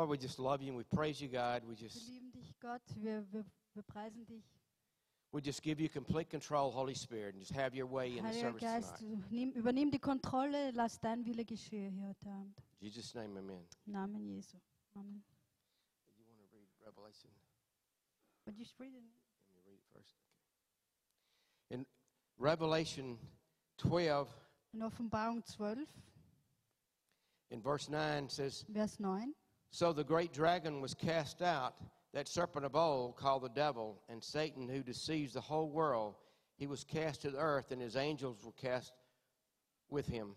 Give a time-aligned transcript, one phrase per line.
[0.00, 1.62] Lord, we just love you and we praise you, God.
[1.68, 2.80] We Wir just lieben dich, Gott.
[2.96, 3.44] Wir, wir,
[3.74, 4.42] wir preisen dich.
[5.30, 8.30] we just give you complete control, Holy Spirit, and just have your way in the
[8.30, 9.30] Heiliger service Geist, tonight.
[9.30, 10.70] nimm, übernimm die Kontrolle.
[10.70, 12.56] Lass dein Wille geschehen hier heute Abend.
[12.80, 13.62] In Jesus' name, amen.
[13.86, 14.56] Im Namen Jesu.
[14.94, 15.22] Amen.
[16.16, 17.28] You want to read Revelation?
[18.46, 19.02] Would you read it?
[19.04, 20.16] Let me read it first.
[21.68, 21.74] Okay.
[21.74, 21.86] In
[22.38, 23.18] Revelation
[23.76, 24.28] 12,
[24.72, 25.78] In Offenbarung 12,
[27.50, 29.34] in verse 9, says, Vers 9.
[29.70, 31.74] So the great dragon was cast out,
[32.12, 36.16] that serpent of old called the devil, and Satan, who deceives the whole world.
[36.56, 38.92] He was cast to the earth, and his angels were cast
[39.88, 40.34] with him.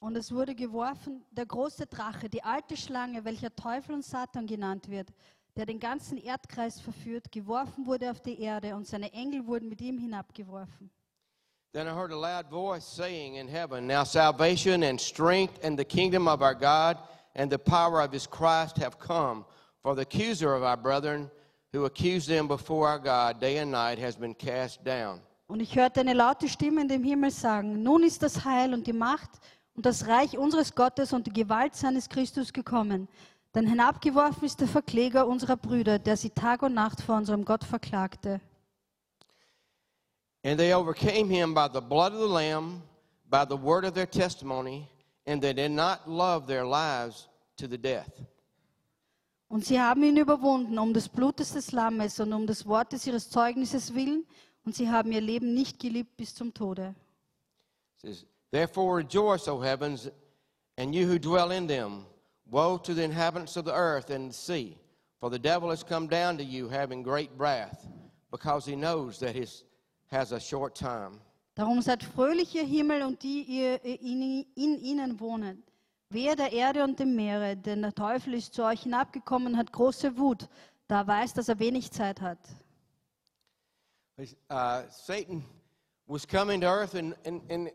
[0.00, 4.88] Und es wurde geworfen, der große Drache, die alte Schlange, welcher Teufel und Satan genannt
[4.88, 5.12] wird,
[5.56, 9.80] der den ganzen Erdkreis verführt, geworfen wurde auf die Erde und seine Engel wurden mit
[9.82, 10.90] ihm hinabgeworfen.
[11.72, 15.84] Then I heard a loud voice saying in heaven, Now salvation and strength and the
[15.84, 16.96] kingdom of our God
[17.34, 19.44] and the power of his Christ have come.
[19.82, 21.30] For the accuser of our brethren,
[21.72, 25.20] who accused them before our God day and night, has been cast down.
[25.46, 28.86] Und ich hörte eine laute Stimme in dem Himmel sagen, nun ist das Heil und
[28.86, 29.30] die Macht
[29.74, 33.08] und das Reich unseres Gottes und die Gewalt seines Christus gekommen.
[33.54, 37.64] Denn hinabgeworfen ist der Verkläger unserer Brüder, der sie Tag und Nacht vor unserem Gott
[37.64, 38.40] verklagte.
[40.44, 42.82] And they overcame him by the blood of the Lamb,
[43.28, 44.88] by the word of their testimony,
[45.30, 48.20] and they did not love their lives to the death.
[49.48, 53.30] Und sie haben ihn überwunden um des Blutes des Lammes und um des Wortes ihres
[53.30, 54.24] Zeugnisses willen,
[54.64, 56.94] und sie haben ihr Leben nicht geliebt bis zum Tode.
[57.94, 60.10] It says, Therefore rejoice, O heavens,
[60.76, 62.06] and you who dwell in them.
[62.50, 64.76] Woe to the inhabitants of the earth and the sea,
[65.20, 67.86] for the devil has come down to you having great wrath,
[68.32, 69.46] because he knows that he
[70.10, 71.20] has a short time.
[71.60, 75.62] Darum seid fröhlich, ihr Himmel und die ihr in, in ihnen wohnen.
[76.08, 79.70] Wehe der Erde und dem Meere, denn der Teufel ist zu euch hinabgekommen und hat
[79.70, 80.48] große Wut,
[80.88, 82.38] da er weiß, dass er wenig Zeit hat.
[84.18, 85.44] Uh, Satan
[86.06, 87.70] was coming to earth, and, and, and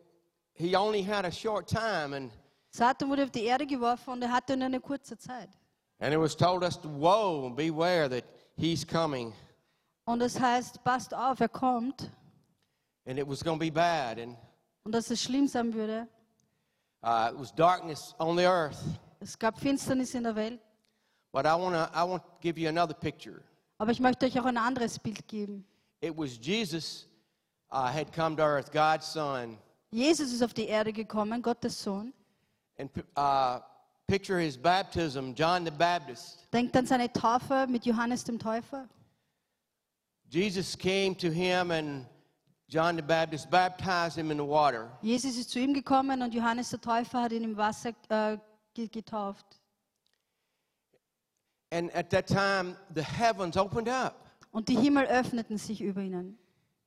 [0.54, 2.32] he only had a short time, and,
[2.72, 5.50] Satan wurde auf die Erde geworfen und er hatte nur eine kurze Zeit.
[6.00, 8.24] and it was told us to woe, beware that
[8.58, 9.32] he's coming,
[10.06, 12.10] Und das heißt, passt auf, er kommt
[13.06, 14.36] and it was going to be bad, and
[14.84, 16.08] und dass es schlimm sein würde.
[17.04, 18.78] uh, it was darkness on the earth.
[19.20, 20.60] Es gab Finsternis in der Welt.
[21.32, 23.42] But I want to I want to give you another picture.
[23.78, 25.66] Aber ich möchte euch auch ein anderes Bild geben.
[26.02, 27.08] It was Jesus
[27.72, 29.58] uh, had come to earth, God's Son,
[29.92, 32.14] Jesus ist auf die Erde gekommen, Gottes Sohn.
[32.78, 33.60] and uh,
[34.08, 36.48] picture his baptism, John the Baptist.
[36.54, 38.88] Denkt an seine Taufe mit Johannes dem Täufer.
[40.30, 42.06] Jesus came to him, and
[42.68, 44.90] John the Baptist baptized him in the water.
[45.02, 48.38] Jesus ist zu ihm gekommen und Johannes der Täufer hat ihn im Wasser äh,
[48.88, 49.46] getauft.
[51.72, 54.16] And at that time, the heavens opened up,
[54.52, 56.38] Und die Himmel öffneten sich über ihnen.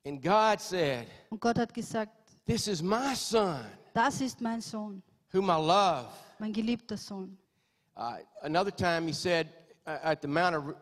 [0.05, 2.13] and God said, Und Gott hat gesagt,
[2.47, 5.03] "This is my Son, das ist mein Sohn,
[5.33, 6.07] whom I love."
[6.39, 7.37] mein geliebter Sohn.
[7.97, 9.49] Uh, another time, he said
[9.87, 10.75] uh, at the Mount of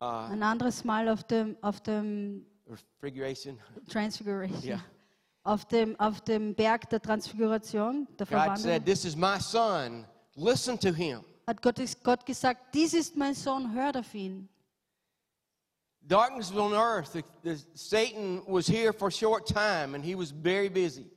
[0.00, 2.46] uh, Ein anderes Mal auf dem, auf dem
[3.88, 4.62] Transfiguration.
[4.62, 4.80] Yeah.
[5.44, 10.04] Auf, dem, auf dem Berg der Transfiguration, der God said, "This is my Son.
[10.34, 14.48] Listen to him." hat Gott, Gott gesagt, dies ist mein Sohn, hört auf ihn.
[16.02, 17.12] Darkness was on earth.
[17.12, 21.10] The, the, Satan was here for a short time, and he was very busy.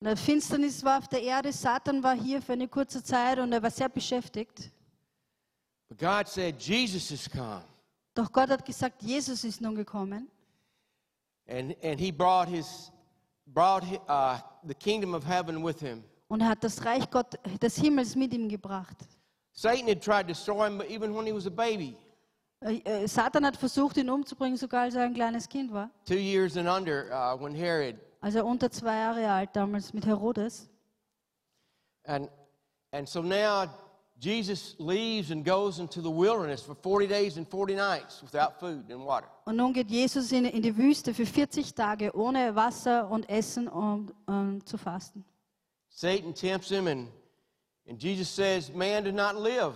[0.00, 3.62] Der Finsternis war auf der Erde, Satan war hier für eine kurze Zeit und er
[3.62, 4.70] war sehr beschäftigt.
[5.88, 7.62] But God said, Jesus has come,
[8.14, 10.28] Doch Gott hat gesagt, Jesus ist nun gekommen
[11.48, 12.90] and, and he brought, his,
[13.46, 16.02] brought uh, the kingdom of heaven with him.
[16.28, 18.96] und er hat das Reich Gott, des Himmels mit ihm gebracht.
[19.52, 21.96] Satan had tried to destroy him even when he was a baby,
[22.62, 25.90] Äh, äh, Satan hat versucht, ihn umzubringen, sogar als er ein kleines Kind war.
[26.06, 27.96] two years and under, uh, when Herod.
[28.22, 30.68] Also unter zwei Jahre alt damals mit Herodes.
[32.04, 32.28] And,
[32.92, 33.68] and so now
[34.18, 38.90] Jesus leaves and goes into the wilderness for 40 days and 40 nights without food
[38.90, 39.26] and water.
[39.44, 43.68] Und nun geht Jesus in, in die Wüste für 40 Tage ohne Wasser und Essen
[43.68, 45.24] und ähm, zu fasten.
[45.90, 47.08] Satan tempts him, and,
[47.88, 49.74] and Jesus says, Man does not live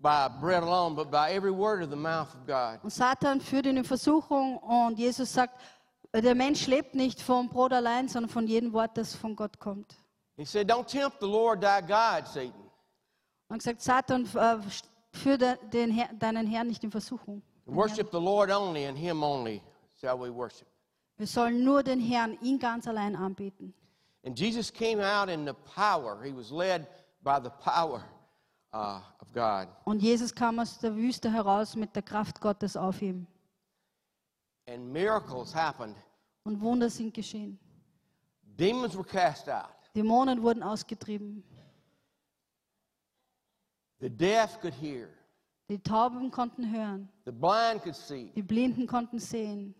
[0.00, 2.80] by bread alone, but by every word of the mouth of God.
[2.82, 5.54] Und Satan führt ihn in Versuchung und Jesus sagt,
[6.12, 9.94] der Mensch lebt nicht vom Brot allein, sondern von jedem Wort, das von Gott kommt.
[10.36, 12.69] He said, Don't tempt the Lord thy God, Satan.
[13.50, 14.56] Und gesagt, Satan, äh,
[15.12, 17.42] führe de- den Herr, deinen Herrn nicht in Versuchung.
[17.66, 19.60] Worship the Lord only, and him only
[20.00, 20.66] shall we worship.
[21.18, 23.74] Wir sollen nur den Herrn, ihn ganz allein anbeten.
[24.24, 26.22] And Jesus came out in the power.
[26.22, 26.86] He was led
[27.22, 28.02] by the power
[28.72, 29.68] uh, of God.
[29.84, 33.26] Und Jesus kam aus der Wüste heraus mit der Kraft Gottes auf ihm.
[34.68, 35.96] And miracles happened.
[36.44, 37.58] Und Wunder sind geschehen.
[38.42, 39.68] Demons were cast out.
[39.94, 41.42] Dämonen wurden ausgetrieben.
[44.00, 45.08] The deaf could hear.
[45.68, 47.08] Die Tauben konnten hören.
[47.26, 48.32] The blind could see.
[48.34, 49.74] Die Blinden konnten sehen.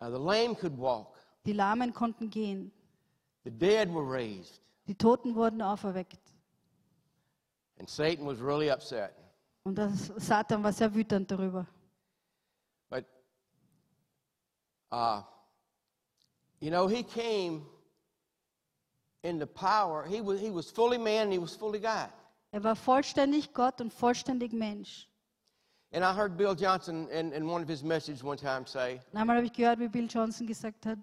[0.00, 1.16] Uh, the lame could walk.
[1.46, 2.72] Die Lahmen konnten gehen.
[3.44, 4.60] The dead were raised.
[4.86, 6.18] Die Toten wurden auferweckt.
[7.78, 9.14] And Satan was really upset.
[9.64, 11.66] Und das Satan war sehr wütend darüber.
[12.90, 13.04] But,
[14.90, 15.22] uh,
[16.60, 17.64] you know, he came
[19.22, 20.04] in the power.
[20.04, 22.10] He was, he was fully man and he was fully God.
[22.52, 25.08] Er war vollständig Gott und vollständig Mensch.
[25.94, 29.36] And I heard Bill Johnson in, in one of his messages one time say, einmal
[29.36, 30.98] habe ich gehört, wie Bill Johnson gesagt hat,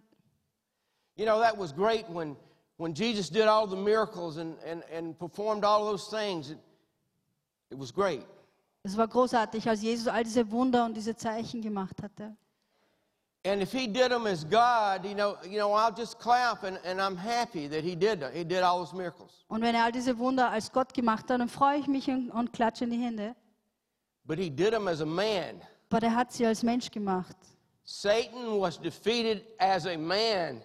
[1.16, 2.36] you know, that was great when,
[2.78, 6.50] when Jesus did all the miracles and, and, and performed all those things.
[6.52, 6.58] It,
[7.72, 8.26] it was great.
[8.84, 12.36] es war großartig, als Jesus all diese Wunder und diese Zeichen gemacht hatte.
[13.46, 16.78] And if he did them as God, you know, you know, I'll just clap and,
[16.84, 19.46] and I'm happy that he did he did all those miracles.
[19.48, 22.32] Und wenn er all diese Wunder als Gott gemacht hat, dann freue ich mich und,
[22.32, 23.36] und klatsche in die Hände.
[24.26, 25.62] But he did them as a man.
[25.90, 27.36] Aber er hat sie als Mensch gemacht.
[27.84, 30.62] Satan was defeated as a man.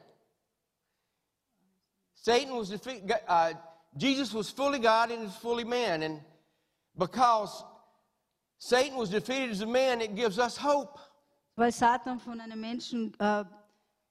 [2.15, 3.11] Satan was defeated.
[3.29, 3.55] Uh,
[3.97, 6.03] Jesus was fully God and was fully man.
[6.03, 6.21] And
[6.99, 7.65] because
[8.59, 10.99] Satan was defeated as a man, it gives us hope.
[11.57, 13.45] Weil Satan von einem Menschen äh,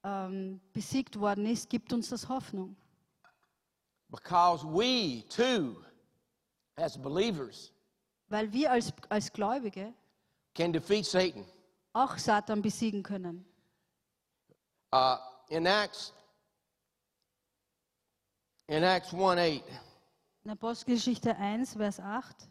[0.04, 2.76] ähm, besiegt worden ist, gibt uns das Hoffnung.
[4.10, 5.76] Because we, too,
[6.76, 7.72] as believers,
[8.28, 9.94] Weil wir als, als Gläubige
[10.56, 11.46] can defeat Satan.
[11.94, 13.46] auch Satan besiegen können.
[14.94, 15.18] Uh,
[15.50, 16.14] in Acts,
[18.68, 19.64] in Acts 1 8,
[20.44, 22.48] In Apostelgeschichte 1, Vers 8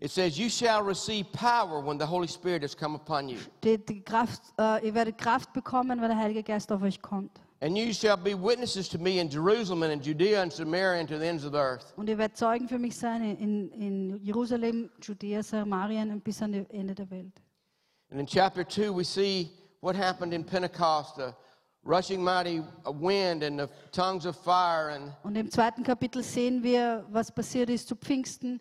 [0.00, 3.38] it says, You shall receive power when the Holy Spirit has come upon you.
[3.58, 7.40] steht, die Kraft, äh, ihr werdet Kraft bekommen, wenn der Heilige Geist auf euch kommt.
[7.62, 11.08] And you shall be witnesses to me in Jerusalem and in Judea and Samaria and
[11.08, 11.92] to the ends of the earth.
[11.96, 16.52] Und ihr werdet Zeugen für mich sein in, in Jerusalem, Judäa, Samarien und bis an
[16.52, 17.34] das Ende der Welt.
[18.10, 19.50] And in chapter 2, we see
[19.82, 21.34] what happened in Pentecost the
[21.84, 24.88] rushing mighty wind and the tongues of fire.
[24.88, 28.58] And, Und im zweiten Kapitel sehen wir, was passiert ist zu Pfingsten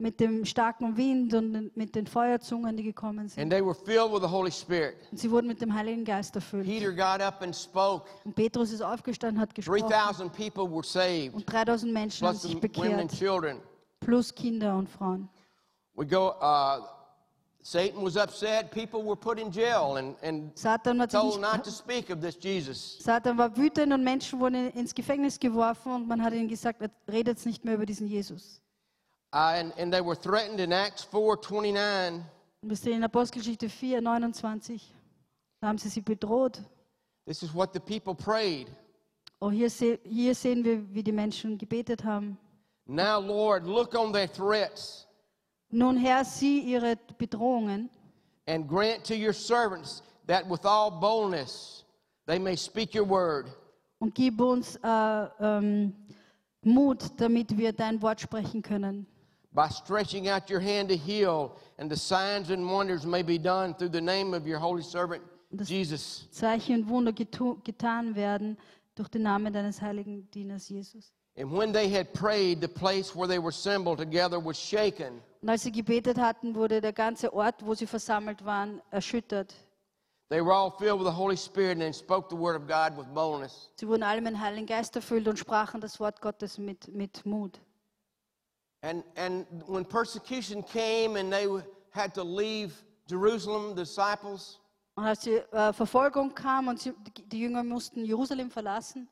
[0.00, 3.50] mit dem starken Wind und mit den Feuerzungen, die gekommen and sind.
[3.50, 4.94] they were filled with the Holy Spirit.
[5.10, 6.66] Und sie wurden mit dem Heiligen Geist erfüllt.
[6.66, 8.06] Peter got up and spoke.
[8.24, 9.88] Und Petrus ist aufgestanden, hat gesprochen.
[9.88, 13.60] 3,000 people were saved, Und 3000 Menschen haben sich the women and bekehrt, children.
[14.00, 15.28] plus Kinder und Frauen.
[15.94, 16.80] We go, uh,
[17.62, 18.70] Satan was upset.
[18.70, 20.54] People were put in jail and, and
[21.10, 22.98] told not to speak of this Jesus.
[23.00, 27.44] Satan war wütend und Menschen wurden ins Gefängnis geworfen und man hat ihnen gesagt, redet
[27.44, 28.62] nicht mehr über diesen Jesus.
[29.32, 32.22] Uh, and, and they were threatened in Acts 4.29.
[32.62, 34.94] Und wir sehen in Apostelgeschichte 4, 29,
[35.60, 36.60] da haben sie sie bedroht.
[37.26, 38.68] This is what the people prayed.
[39.40, 42.38] Oh, hier, se hier sehen wir, wie die Menschen gebetet haben.
[42.86, 45.08] Now, Lord, look on their threats
[45.70, 47.90] Nun Herr, sieh ihre Bedrohungen
[48.46, 51.84] and grant to your servants that with all boldness
[52.26, 53.46] they may speak your word.
[54.00, 55.92] und gib uns äh, ähm,
[56.62, 59.06] Mut, damit wir dein Wort sprechen können.
[59.52, 63.74] By stretching out your hand to heal, and the signs and wonders may be done
[63.74, 66.28] through the name of your holy servant, Das- Jesus.
[66.30, 68.58] Zeichen und Wunder getan werden
[68.94, 71.12] durch den Namen deines heiligen Dieners Jesus.
[71.36, 75.48] And when they had prayed, the place where they were assembled together was shaken, Und
[75.48, 79.54] als sie gebetet hatten, wurde der ganze Ort, wo sie versammelt waren, erschüttert.
[80.30, 82.98] They were all filled with the Holy Spirit and they spoke the word of God
[82.98, 83.70] with boldness.
[83.76, 87.24] Sie wurden alle mit dem Heiligen Geist erfüllt und sprachen das Wort Gottes mit, mit
[87.24, 87.58] Mut.
[88.82, 91.46] And, and when persecution came and they
[91.90, 92.72] had to leave
[93.08, 94.60] Jerusalem, the disciples,
[94.96, 96.92] Und als die äh, Verfolgung kam und sie,
[97.30, 99.08] die, Jünger mussten Jerusalem verlassen,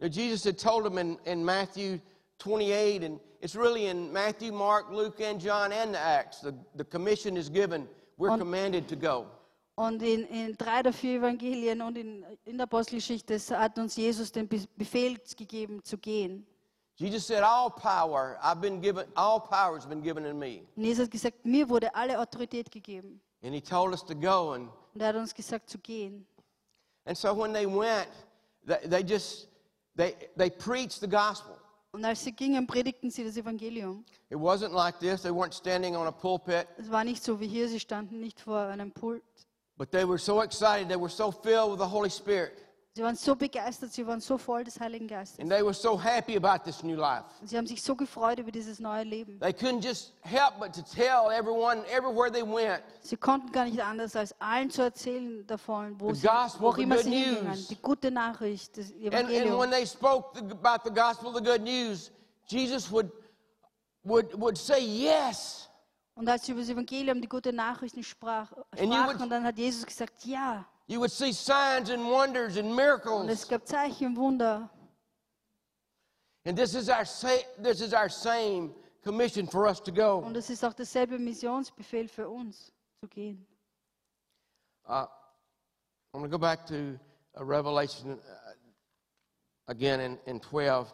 [0.00, 1.98] Jesus had told them in, in Matthew
[2.38, 6.40] 28, and it's really in Matthew, Mark, Luke, and John, and the Acts.
[6.40, 7.88] The, the commission is given.
[8.16, 9.26] We're On- commanded to go.
[9.76, 14.30] Und in, in drei der vier Evangelien und in, in der Apostelgeschichte hat uns Jesus
[14.32, 16.46] den Be- Befehl gegeben zu gehen.
[16.98, 20.62] Jesus said, All power, I've been given, all power has been given in me.
[20.76, 23.20] Und Jesus hat gesagt, mir wurde alle Autorität gegeben.
[23.42, 24.52] And he told us to go.
[24.54, 26.26] And, Und er hat uns gesagt zu gehen.
[27.06, 28.08] and so when they went,
[28.66, 29.46] they, they just,
[29.96, 31.56] they, they preached the gospel.
[31.92, 34.04] Und als sie gingen, predigten sie das Evangelium.
[34.28, 35.22] It wasn't like this.
[35.22, 38.40] They weren't standing on a pulpit, Es war nicht so wie hier, sie standen nicht
[38.40, 39.22] vor einem Pult.
[39.76, 40.88] but they were so excited.
[40.88, 42.58] They were so filled with the Holy Spirit.
[42.98, 45.38] Sie waren so begeistert, sie waren so voll des Heiligen Geistes.
[45.38, 47.22] And they were so happy about this new life.
[47.44, 49.38] Sie haben sich so gefreut über dieses neue Leben.
[49.38, 52.82] They couldn't just help but to tell everyone everywhere they went.
[53.00, 56.68] Sie konnten gar nicht anders, als allen zu erzählen davon, wo, The sie, gospel, wo
[56.70, 57.46] auch immer sie hingingen.
[57.50, 57.68] news.
[57.68, 59.70] Die gute Nachricht, das And, and when Evangelium.
[59.70, 62.10] they spoke about the gospel, the good news,
[62.48, 63.12] Jesus would,
[64.02, 65.68] would, would say yes.
[66.16, 69.86] Und als sie über das Evangelium, die gute Nachrichten sprach, sprachen, would- dann hat Jesus
[69.86, 70.66] gesagt, ja.
[70.88, 73.30] You would see signs and wonders and Und miracles.
[73.30, 74.68] es gab Zeichen Wunder.
[76.46, 77.04] And this is our
[77.58, 78.72] this is our same
[79.04, 80.20] commission for us to go.
[80.24, 83.46] Und es ist auch derselbe Missionsbefehl für uns, zu gehen.
[84.88, 85.06] Uh,
[86.14, 86.98] I'm going to go back to
[87.38, 88.52] uh, Revelation uh,
[89.66, 90.90] again in, in 12.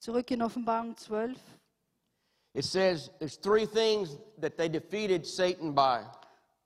[0.00, 1.36] Zurück in Offenbarung 12.
[2.54, 6.04] It says there's three things that they defeated Satan by.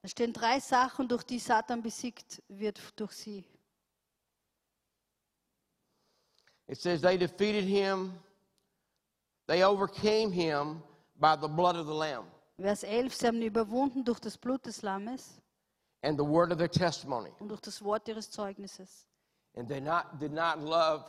[0.02, 3.44] Da stehen drei Sachen, durch die Satan besiegt wird durch sie.
[6.66, 8.12] It says they defeated him,
[9.46, 10.82] they overcame him
[11.16, 12.26] by the blood of the Lamb
[12.60, 15.40] Vers 11, sie haben ihn überwunden durch das Blut des Lammes
[16.02, 17.30] and the word of their testimony.
[17.40, 19.06] und durch das Wort ihres Zeugnisses.
[19.56, 21.04] And they not, did not love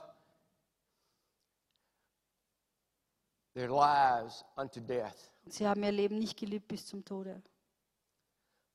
[3.54, 5.32] their lives unto death.
[5.48, 7.42] Sie haben ihr Leben nicht geliebt bis zum Tode.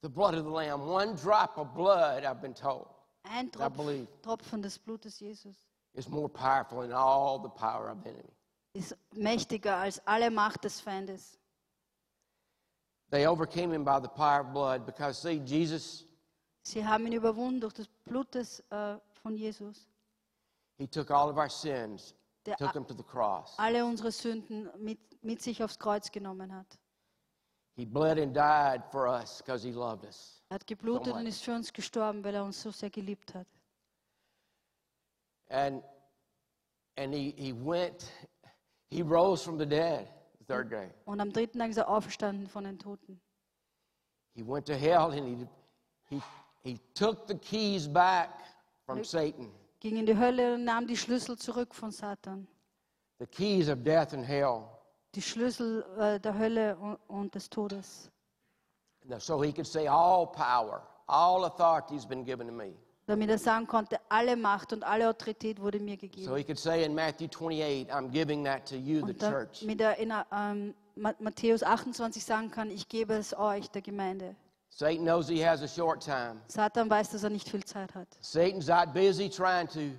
[0.03, 2.87] The blood of the Lamb, one drop of blood, I've been told,
[3.25, 4.07] Ein I believe.
[4.23, 5.57] Tropf, Tropfen des Blutes Jesus
[5.95, 8.33] is more powerful than all the power of the enemy.
[8.75, 11.39] ist mächtiger als alle Macht des Feindes.
[13.11, 16.05] They overcame him by the power of blood because, see, Jesus,
[16.63, 19.89] Sie haben ihn überwunden durch das Blut des, äh, von Jesus,
[20.79, 23.55] he took all of our sins, der took them to the cross.
[23.59, 26.79] alle unsere Sünden mit, mit sich aufs Kreuz genommen hat.
[27.77, 30.43] He bled and died for us because he loved us.
[30.49, 33.47] Er hat geblutet und ist für uns gestorben, weil er uns so sehr geliebt hat.
[35.49, 35.83] And,
[36.97, 38.11] and he, he went,
[38.91, 40.89] he rose from the dead the third day.
[41.05, 43.21] Und am dritten Tag ist er auferstanden von den Toten.
[44.35, 46.23] He went to hell and he, he,
[46.63, 48.31] he took the keys back
[48.85, 52.47] from Satan, Ging in die Hölle und nahm die Schlüssel zurück von Satan.
[53.19, 54.76] the keys of death and hell,
[55.17, 58.11] Die Schlüssel äh, der Hölle und, und des Todes.
[59.19, 62.75] so he could say, All power, all authority has been given to me.
[63.07, 66.27] Damit er sagen konnte, alle Macht und alle Autorität wurde mir gegeben.
[66.27, 69.61] So he could say in Matthew 28, I'm giving that to you, the Und church.
[69.61, 74.35] damit er in ähm, Ma- Matthäus 28 sagen kann, ich gebe es euch, der Gemeinde.
[74.69, 76.41] Satan knows he has a short time.
[76.49, 78.09] Satan weiß, dass er nicht viel Zeit hat.
[78.21, 79.97] Satan's out busy trying to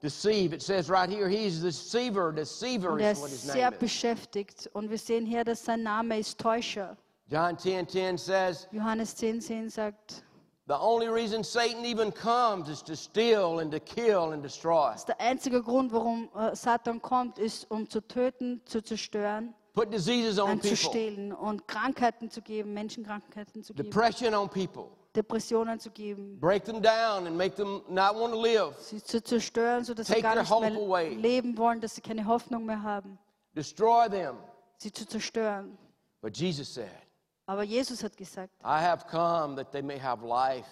[0.00, 0.52] deceive.
[0.54, 2.32] It says right here, he's the deceiver.
[2.32, 3.78] Deceiver Und er is what his ist sehr name is.
[3.80, 4.70] beschäftigt.
[4.72, 6.96] Und wir sehen hier, dass sein Name ist Täuscher.
[7.30, 10.22] John 10 10 says, Johannes 10, 10 sagt,
[10.66, 14.94] The only reason Satan even comes is to steal and to kill and destroy.
[15.06, 20.38] der einzige Grund, warum äh, Satan kommt, ist, um zu töten, zu zerstören, Put diseases
[20.38, 24.88] on und zu people, stehlen und Krankheiten zu geben, Menschenkrankheiten zu geben, depression on people,
[25.16, 29.22] Depressionen zu geben, break them down and make them not want to live, sie zu
[29.22, 31.14] zerstören, sodass sie Take gar their nicht mehr away.
[31.14, 33.18] leben wollen, dass sie keine Hoffnung mehr haben,
[33.54, 34.36] destroy them.
[34.76, 35.76] sie zu zerstören.
[36.20, 36.90] But Jesus said,
[37.46, 40.68] Aber Jesus hat gesagt, I have come that they may have life,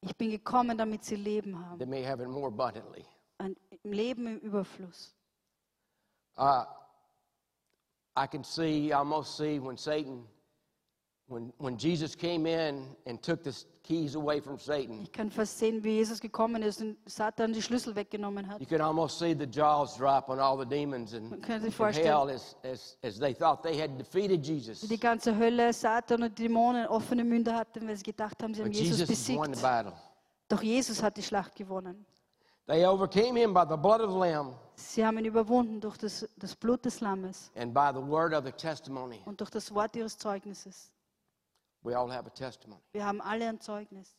[0.00, 1.78] ich bin gekommen, damit sie Leben haben.
[1.78, 3.04] they may have it more abundantly.
[3.38, 3.54] Ein
[3.84, 5.14] Leben im Überfluss.
[6.38, 6.64] Uh,
[8.16, 10.26] I can see, almost see when Satan,
[11.28, 13.52] when, when Jesus came in and took the
[13.82, 17.62] keys away from Satan, Ich kann fast sehen, wie Jesus gekommen ist und Satan die
[17.62, 18.60] Schlüssel weggenommen hat.
[18.60, 21.68] you can almost see the jaws drop on all the demons and, Man kann sich
[21.68, 22.06] and vorstellen.
[22.06, 24.80] hell as, as, as they thought they had defeated Jesus.
[24.80, 28.70] Die ganze Hölle, Satan und Dämonen offene Münder hatten, weil sie gedacht haben, sie haben
[28.70, 29.62] But Jesus Jesus won the besiegt.
[29.62, 29.92] battle.
[30.48, 32.06] Doch Jesus hat die Schlacht gewonnen.
[32.68, 36.28] They overcame him by the blood of the Lamb Sie haben ihn überwunden durch das,
[36.36, 39.20] das Blut des Lammes and by the word of the testimony.
[39.24, 40.90] und durch das Wort ihres Zeugnisses.
[41.86, 42.80] We all have a testimony.
[42.92, 44.16] Wir haben alle ein Zeugnis.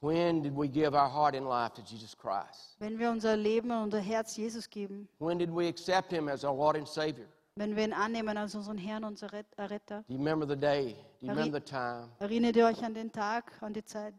[0.00, 2.76] When did we give our heart and life to Jesus Christ?
[2.78, 6.44] Wenn wir unser Leben und unser Herz Jesus geben, When did we accept him as
[6.44, 7.26] our Lord and Savior?
[7.56, 10.56] wenn wir ihn annehmen als unseren Herrn, unser Rett- äh, Erretter, Do you remember the
[10.60, 10.94] day?
[11.20, 12.10] Do you remember the time?
[12.18, 14.12] erinnert ihr euch an den Tag, an die Zeit?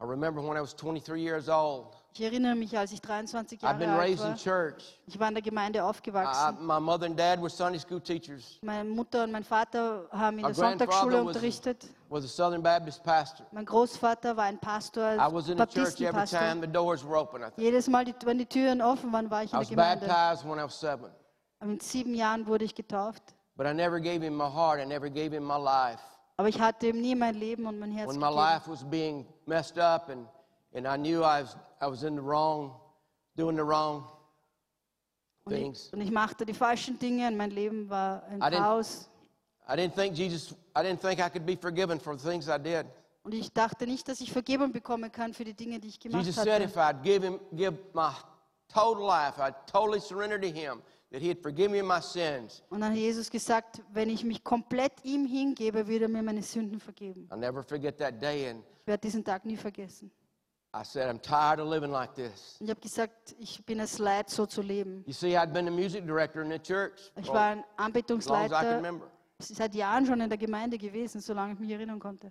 [0.00, 1.94] I remember when I was 23 years old.
[2.12, 4.36] Ich erinnere mich, als ich 23 I've Jahre been alt raised in war.
[4.36, 4.98] church.
[5.06, 6.66] Ich war in der Gemeinde I, aufgewachsen.
[6.66, 8.58] my mother and dad were Sunday school teachers.
[8.62, 11.86] Meine Mutter und mein Vater haben in My der Sonntagsschule grandfather was, unterrichtet.
[12.08, 13.46] was a Southern Baptist pastor.
[13.52, 16.38] Mein Großvater war ein Pastor, I was in the church every Baptistenpastor.
[16.40, 17.42] time the doors were open.
[17.42, 17.58] I, think.
[17.58, 20.06] Jedes Mal, die, wenn die Türen offen waren, war ich I in was der Gemeinde.
[20.06, 21.10] baptized when I was seven.
[21.64, 23.22] Mit sieben Jahren wurde ich getauft.
[23.56, 24.80] But I never gave him my heart.
[24.80, 26.00] I never gave him my life.
[26.38, 28.40] Aber ich hatte ihm nie mein Leben und mein Herz When my gegeben.
[28.40, 30.26] life was being messed up and,
[30.74, 32.72] and I knew I was, I was in the wrong,
[33.36, 34.04] doing the wrong
[35.44, 35.90] Und ich, things.
[35.92, 39.08] und ich machte die falschen Dinge und mein Leben war ein I didn't- Chaos.
[39.68, 42.58] I didn't think Jesus, I didn't think I could be forgiven for the things I
[42.58, 42.86] did.
[43.22, 46.24] Und ich dachte nicht, dass ich Vergebung bekommen kann für die Dinge, die ich gemacht
[46.24, 48.10] Jesus said if I'd give him, give my
[48.68, 50.80] total life, I'd totally surrender to him,
[51.12, 52.62] that he'd forgive me my sins.
[52.70, 56.42] Und dann hat Jesus gesagt, wenn ich mich komplett ihm hingebe, wird er mir meine
[56.42, 57.28] Sünden vergeben.
[57.30, 58.48] I'll never forget that day.
[58.48, 60.10] And Ich werde diesen Tag nie vergessen.
[60.72, 62.56] I said, I'm tired of living like this.
[62.60, 65.02] Ich habe gesagt, ich bin es leid, so zu leben.
[65.06, 68.44] You see, I'd been a music director in the church Ich war ein as long
[68.44, 69.06] as I can Anbetungsleiter remember.
[69.40, 72.30] seit Jahren schon in der Gemeinde gewesen, solange ich mich erinnern konnte.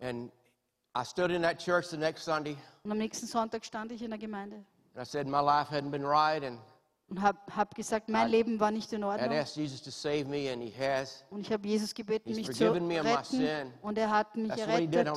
[0.00, 0.30] And
[0.96, 4.10] I stood in that church the next Sunday, Und am nächsten Sonntag stand ich in
[4.10, 6.58] der Gemeinde and I said my life hadn't been right, and
[7.08, 9.30] und habe hab gesagt, mein I- Leben war nicht in Ordnung.
[10.78, 11.24] has.
[11.30, 13.72] Und ich habe Jesus gebeten, mich zu retten.
[13.82, 15.08] Und er hat mich That's errettet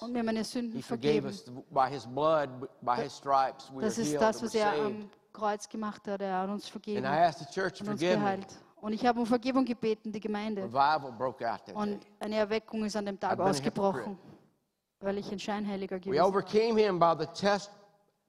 [0.00, 1.26] und mir meine Sünden He vergeben.
[1.26, 2.48] us by his blood,
[2.82, 3.70] by his stripes.
[3.74, 6.20] We Das ist das, was er am Kreuz gemacht hat.
[6.20, 8.46] Er hat uns vergeben und uns geheilt.
[8.80, 10.68] Und ich habe um Vergebung gebeten, die Gemeinde.
[11.74, 14.18] Und eine Erweckung ist an dem Tag ausgebrochen,
[15.00, 17.16] weil ich ein Scheinheiliger We gewesen war.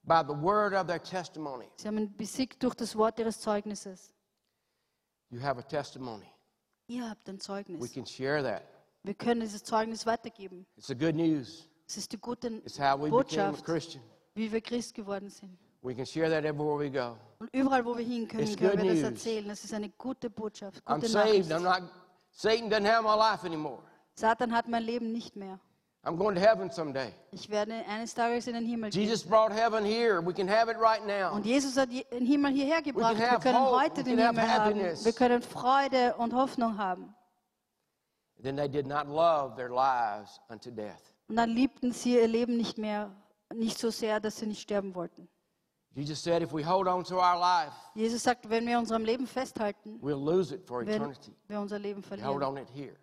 [0.06, 1.68] By the word of their testimony.
[1.76, 4.12] Sie haben besiegt durch das Wort ihres Zeugnisses.
[5.30, 6.26] You have a testimony.
[6.88, 7.92] Ihr habt ein We Zeugnis.
[7.92, 8.62] can share that.
[9.02, 10.66] Wir können dieses Zeugnis weitergeben.
[10.76, 11.68] It's the good news.
[11.88, 14.02] Es ist die gute It's how we became a Botschaft, Christian.
[14.34, 15.56] wie wir Christ geworden sind.
[15.82, 17.16] We can share that everywhere we go.
[17.38, 19.10] Und überall, wo wir hin können, It's können good wir das news.
[19.10, 19.48] erzählen.
[19.48, 21.48] Das ist eine gute Botschaft, I'm gute saved.
[21.48, 21.52] Nachricht.
[21.52, 21.90] I'm not.
[22.32, 23.82] Satan doesn't have my life anymore.
[24.14, 25.60] Satan hat mein Leben nicht mehr.
[26.06, 27.12] I'm going to heaven someday.
[27.32, 29.02] Ich werde eines Tages in den Himmel gehen.
[29.02, 30.24] Jesus brought heaven here.
[30.24, 31.34] We can have it right now.
[31.34, 33.18] Und Jesus hat den Himmel hierher gebracht.
[33.18, 33.80] Wir können hope.
[33.80, 34.76] heute den Himmel haben.
[34.76, 37.12] Wir können Freude und Hoffnung haben.
[38.40, 41.12] Then they did not love their lives unto death.
[41.28, 43.10] Und dann liebten sie ihr Leben nicht mehr,
[43.52, 45.28] nicht so sehr, dass sie nicht sterben wollten.
[45.96, 49.26] Jesus said, if we hold on to our life, Jesus sagt, wenn wir unserem Leben
[49.26, 51.34] festhalten, we'll lose it for eternity.
[51.48, 52.42] wir unser Leben We hold verlieren.
[52.44, 52.94] on it here.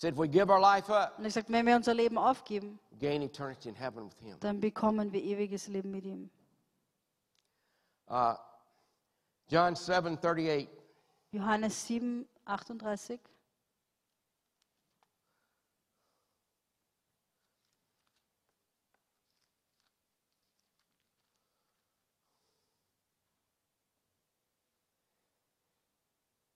[0.00, 2.16] He said, if we give our life up, Und er sagt, wenn wir unser Leben
[2.16, 4.34] aufgeben, gain eternity in heaven with Him.
[4.40, 6.30] dann bekommen wir ewiges Leben mit ihm.
[8.08, 8.34] Uh,
[9.50, 10.70] John 7 38.
[11.32, 13.20] Johannes 7, 38.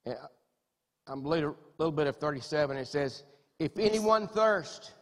[0.07, 0.15] Yeah,
[1.07, 2.77] I'm a little, little bit of 37.
[2.79, 3.25] It says,
[3.59, 4.93] If anyone thirst,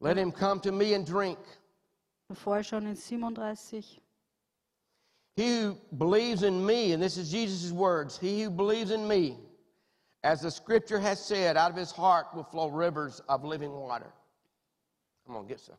[0.00, 1.38] let him come to me and drink.
[2.28, 4.00] Bevor er schon in 37.
[5.36, 9.38] He who believes in me, and this is Jesus' words, he who believes in me,
[10.22, 14.12] as the scripture has said, out of his heart will flow rivers of living water.
[15.26, 15.76] I'm going to get some.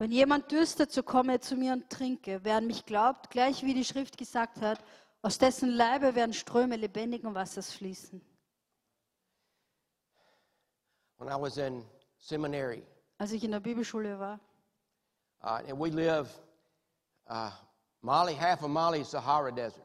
[0.00, 2.40] Wenn jemand dürstet, so komme er zu mir und trinke.
[2.44, 4.78] Wer an mich glaubt, gleich wie die Schrift gesagt hat,
[5.22, 8.20] aus dessen Leibe werden Ströme lebendigen Wassers fließen.
[11.18, 11.84] When I was in
[12.18, 12.82] seminary,
[13.18, 14.38] Als ich in der Bibelschule war,
[15.42, 16.28] uh, and we live,
[17.28, 17.50] uh,
[18.02, 19.82] Mali, half of Mali is Sahara Desert.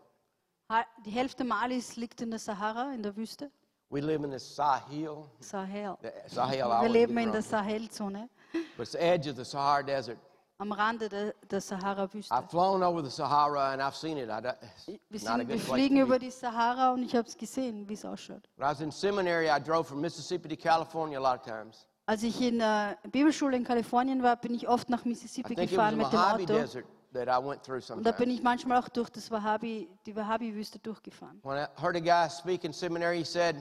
[1.05, 3.49] die Hälfte Malis liegt in der Sahara, in der Wüste,
[3.89, 5.29] We live in the Sahel.
[5.39, 5.97] Sahel.
[6.01, 7.41] The Sahel, Wir leben in der.
[7.41, 8.29] Sahelzone,
[8.77, 10.17] But it's the edge of the Sahara Desert.
[10.57, 12.33] Am Rande der, der Sahara-Wüste.
[12.33, 14.29] I've flown over the Sahara and I've seen it.
[14.29, 16.25] I, don't- Wir, it's not a sind, wir good place fliegen to über be.
[16.25, 18.47] die Sahara und ich habe es gesehen, wie es ausschaut.
[18.57, 21.87] When I was in seminary, I drove from Mississippi to California a lot of times.
[22.05, 25.71] Als ich in der Bibelschule in Kalifornien war, bin ich oft nach I Mississippi think
[25.71, 26.53] it was gefahren the mit dem Mojave Auto.
[26.53, 28.33] Desert that I went through Und da bin sometimes.
[28.37, 31.39] ich manchmal auch durch das Wahhabi, die Wahhabi-Wüste durchgefahren.
[31.43, 33.55] When I heard a guy speak in seminary, he said,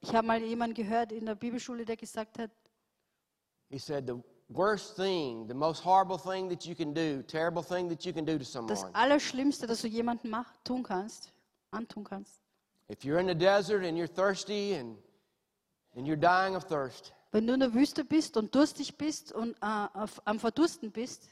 [0.00, 2.50] Ich habe mal jemanden gehört in der Bibelschule, der gesagt hat,
[3.70, 4.14] he said, the
[4.48, 8.24] worst thing, the most horrible thing that you can do, terrible thing that you can
[8.24, 8.68] do to someone.
[8.68, 11.32] das Allerschlimmste, das du jemandem mach, tun kannst,
[11.70, 12.40] antun kannst,
[12.88, 14.96] if you're in the desert and you're thirsty and,
[15.96, 19.56] and you're dying of thirst, wenn du in der Wüste bist und durstig bist und
[19.62, 21.28] äh, auf, am Verdursten bist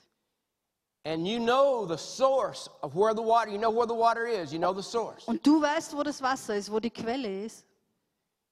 [1.04, 4.52] and you know the source of where the water, you know where the water is,
[4.52, 7.66] you know the source, und du weißt, wo das Wasser ist, wo die Quelle ist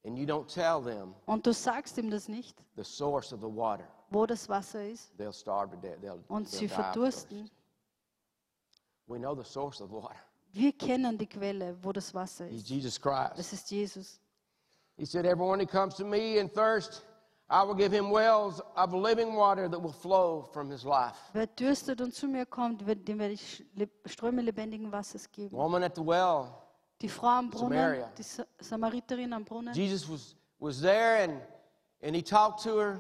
[0.05, 3.49] and you don't tell them und du sagst ihm das nicht, the source of the
[3.49, 6.01] water, wo das Wasser ist they'll starve to death.
[6.01, 7.51] They'll, und they'll sie die verdursten.
[9.07, 10.17] We know the source of water.
[10.53, 12.69] Wir kennen die Quelle, wo das Wasser ist.
[12.69, 13.33] Jesus Christ.
[13.37, 14.21] Das ist Jesus.
[14.97, 17.03] He said, Everyone who comes to me in thirst,
[17.51, 21.17] I will give him wells of living water that will flow from his life.
[21.33, 23.65] Wer dürstet und zu mir kommt, wird- dem werde ich
[24.07, 25.57] Ströme lebendigen Wassers geben.
[25.57, 26.49] Woman at the well,
[27.01, 28.11] Die Frau am Brunnen, Samaria.
[28.19, 29.73] die Sa Samariterin am Brunnen.
[29.73, 31.41] Jesus was, was there and,
[32.03, 32.99] and he talked to her.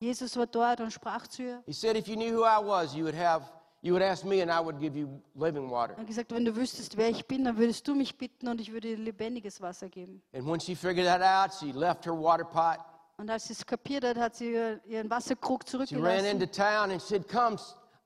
[0.00, 1.62] Jesus war dort und sprach zu ihr.
[1.66, 3.44] He said, If you knew who I was, you would have
[3.82, 5.94] you would ask me and I would give you living water.
[5.94, 8.60] Er hat gesagt, wenn du wüsstest, wer ich bin, dann würdest du mich bitten und
[8.60, 10.22] ich würde dir lebendiges Wasser geben.
[10.34, 12.78] And when she figured that out, she left her water pot.
[13.18, 16.46] Und als sie es kapiert hat, hat sie ihr- ihren Wasserkrug She ran zurückgelassen, into
[16.46, 17.56] town and said, Come,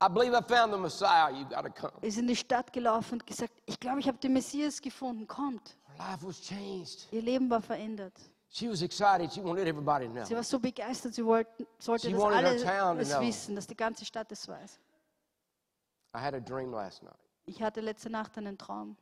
[0.02, 1.30] I believe I found the Messiah.
[1.30, 1.92] You got to come.
[2.02, 5.76] ist in die Stadt gelaufen und gesagt, ich glaube, ich habe den Messias gefunden, kommt.
[5.96, 7.06] Her life was changed.
[7.12, 8.14] Ihr Leben war verändert.
[8.54, 9.32] She was excited.
[9.32, 10.24] She wanted everybody to know.
[10.24, 13.08] Sie war so begeistert, sie wollte, sollte, She dass wanted her alle town to es
[13.10, 13.20] know.
[13.20, 14.78] wissen, dass die ganze Stadt es weiß.
[16.14, 17.16] I had a dream last night.
[17.46, 18.96] Ich hatte letzte Nacht einen Traum.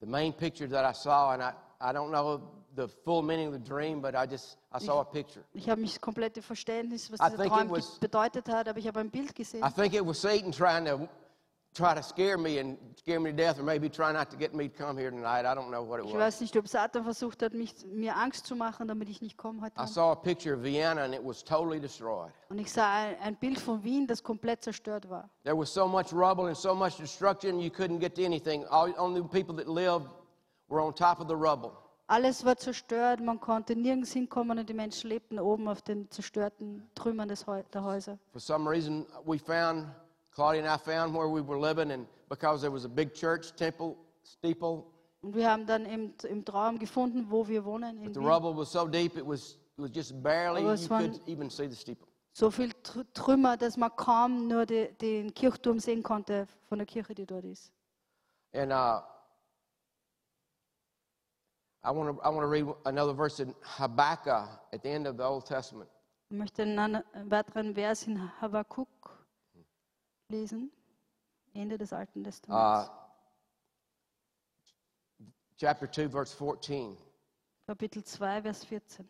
[0.00, 2.40] The main picture that I saw, and I, I don't know
[2.74, 5.44] the full meaning of the dream, but I just I saw a picture.
[5.52, 8.78] Ich habe nicht das komplette Verständnis, was I dieser think Traum was- bedeutet hat, aber
[8.78, 9.62] ich habe ein Bild gesehen.
[9.62, 11.06] I think it was Satan trying to
[11.74, 14.54] try to scare me and scare me to death, or maybe try not to get
[14.54, 15.44] me to come here tonight.
[15.44, 16.20] I don't know what it Ich was.
[16.20, 19.60] weiß nicht, ob Satan versucht hat, mich, mir Angst zu machen, damit ich nicht komme
[19.60, 19.80] heute.
[19.80, 22.32] I saw a picture of Vienna, and it was totally destroyed.
[22.48, 25.28] Und ich sah ein, ein Bild von Wien, das komplett zerstört war.
[25.42, 28.64] There was so much rubble and so much destruction, you couldn't get to anything.
[28.66, 30.06] All, only the people that lived
[30.68, 31.72] were on top of the rubble.
[32.06, 36.86] Alles war zerstört, man konnte nirgends hinkommen und die Menschen lebten oben auf den zerstörten
[36.94, 38.18] Trümmern des der Häuser.
[38.30, 39.86] For some reason, we found,
[40.34, 43.54] Claudia and I found where we were living, and because there was a big church
[43.56, 44.84] temple steeple,
[45.22, 48.02] Und wir haben dann im, im Traum gefunden, wo wir wohnen.
[48.02, 48.26] In the Wien.
[48.28, 51.48] rubble was so deep it was, it was just barely, Aber you waren- could even
[51.48, 52.06] see the steeple.
[52.36, 56.86] So viel Tr- Trümmer, dass man kaum nur die, den Kirchturm sehen konnte von der
[56.86, 57.70] Kirche, die dort ist.
[58.52, 59.00] And uh,
[61.84, 65.16] I want to I want to read another verse in Habakkuk at the end of
[65.16, 65.88] the Old Testament.
[66.30, 68.88] Ich möchte einen weiteren Vers in Habakkuk
[70.34, 70.70] lesen,
[71.54, 72.90] Ende des Alten Uh, Testaments,
[75.56, 76.96] chapter 2, verse 14.
[77.68, 79.08] Kapitel 2, Vers 14.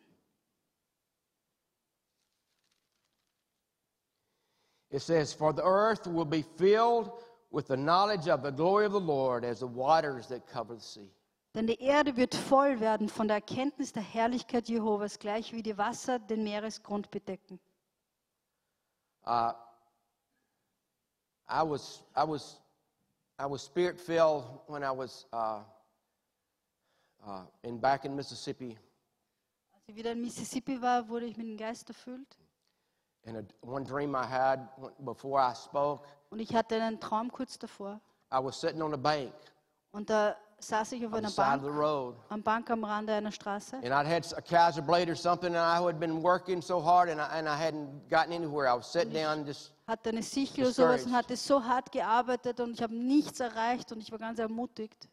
[4.91, 7.11] It says, For the earth will be filled
[7.51, 10.81] with the knowledge of the glory of the Lord as the waters that cover the
[10.81, 11.11] sea.
[11.53, 15.77] Denn die Erde wird voll werden von der Erkenntnis der Herrlichkeit Jehovas, gleich wie die
[15.77, 17.59] Wasser den Meeresgrund bedecken.
[19.25, 19.53] Uh,
[21.47, 22.59] I was I was
[23.39, 25.61] I was spirit filled when I was uh,
[27.25, 28.77] uh, in back in Mississippi,
[29.73, 32.37] Als ich wieder in Mississippi war, wurde ich mit dem Geist erfüllt.
[33.27, 34.59] and a, one dream I had
[35.03, 37.99] before I spoke, Und ich hatte einen Traum kurz davor.
[38.31, 39.33] I was sitting on a bank
[39.91, 42.69] Und da saß ich auf on the einer side of the Bank, road, am Bank
[42.69, 43.77] am Rande einer Straße.
[43.83, 47.09] and I'd had a Kaiser blade or something, and I had been working so hard,
[47.09, 48.67] and I, and I hadn't gotten anywhere.
[48.67, 52.59] I was sitting down, just hatte eine Sichel oder sowas und hatte so hart gearbeitet
[52.59, 55.07] und ich habe nichts erreicht und ich war ganz ermutigt.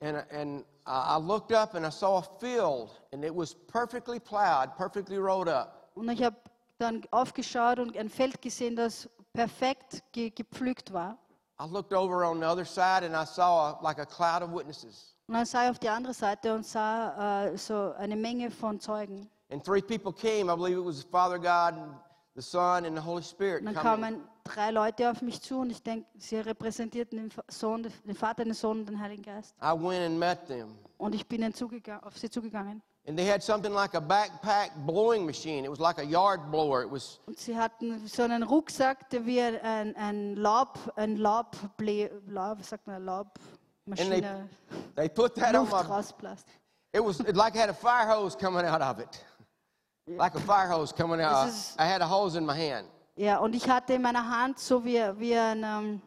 [0.00, 4.18] And, and I I looked up and I saw a field, and it was perfectly
[4.20, 5.90] plowed, perfectly rolled up.
[5.94, 6.36] Und ich habe
[6.78, 11.16] dann aufgeschaut und ein Feld gesehen, das perfekt ge gepflügt war.
[11.60, 14.50] I looked over on the other side and I saw a, like a cloud of
[14.52, 15.14] witnesses.
[15.26, 18.80] Und dann sah ich auf die andere Seite und sah äh, so eine Menge von
[18.80, 19.28] Zeugen.
[19.50, 20.50] And three people came.
[20.52, 21.94] I believe it was Father God, and
[22.34, 23.60] the Son, and the Holy Spirit.
[23.60, 24.00] Und dann coming.
[24.00, 28.44] kamen drei Leute auf mich zu und ich denke, sie repräsentierten den, Sohn, den Vater,
[28.44, 29.54] den Sohn und den Heiligen Geist.
[29.62, 30.76] I went and met them.
[30.98, 32.82] Und ich bin ihnen zugegangen, auf sie zugegangen.
[33.06, 35.64] And they had something like a backpack blowing machine.
[35.64, 36.82] It was like a yard blower.
[36.82, 41.54] It was, Und sie hatten so einen Rucksack, der wie ein, ein Laub, ein Laub,
[41.76, 44.48] was sagt man, Laubmaschine,
[44.96, 45.82] they put that on my.
[45.82, 46.46] rausblasst.
[46.94, 49.22] It was it like it had a fire hose coming out of it.
[50.06, 51.46] Like a fire hose coming out.
[51.46, 52.88] This is- I had a hose in my hand.
[53.16, 56.02] Ja, und ich hatte in meiner Hand so wie, wie ein ähm,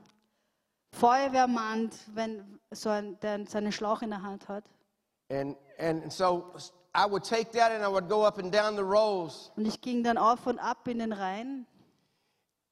[0.94, 4.64] Feuerwehrmann, wenn so ein, der seinen Schlauch in der Hand hat.
[5.30, 6.54] And, and so
[6.98, 9.52] I would take that and I would go up and down the rows.
[9.56, 11.68] Und ich ging dann auf und ab in den Rhein.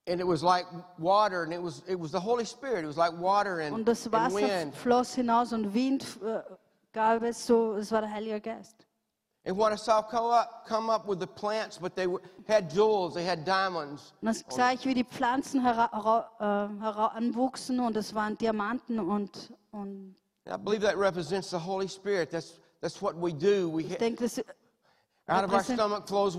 [0.08, 0.66] And it was like
[0.98, 2.84] water, and it was, it was the Holy Spirit.
[2.84, 4.76] It was like water and, Und das and Wasser wind.
[4.76, 6.42] floss hinaus und Wind äh,
[6.92, 8.86] gab es so, es war der Heilige Geist.
[9.48, 12.72] And what I saw come up, come up with the plants, but they were, had
[12.72, 14.14] jewels, they had diamonds.
[14.22, 19.00] Und dann sah ich, wie die Pflanzen hera hera äh, heranwuchsen und es waren Diamanten
[19.00, 20.16] und, und
[20.48, 22.32] And I believe that represents the Holy Spirit.
[22.32, 23.68] That's, that's what we do.
[23.68, 24.40] We ich denke, das,
[25.28, 26.38] out of our stomach flows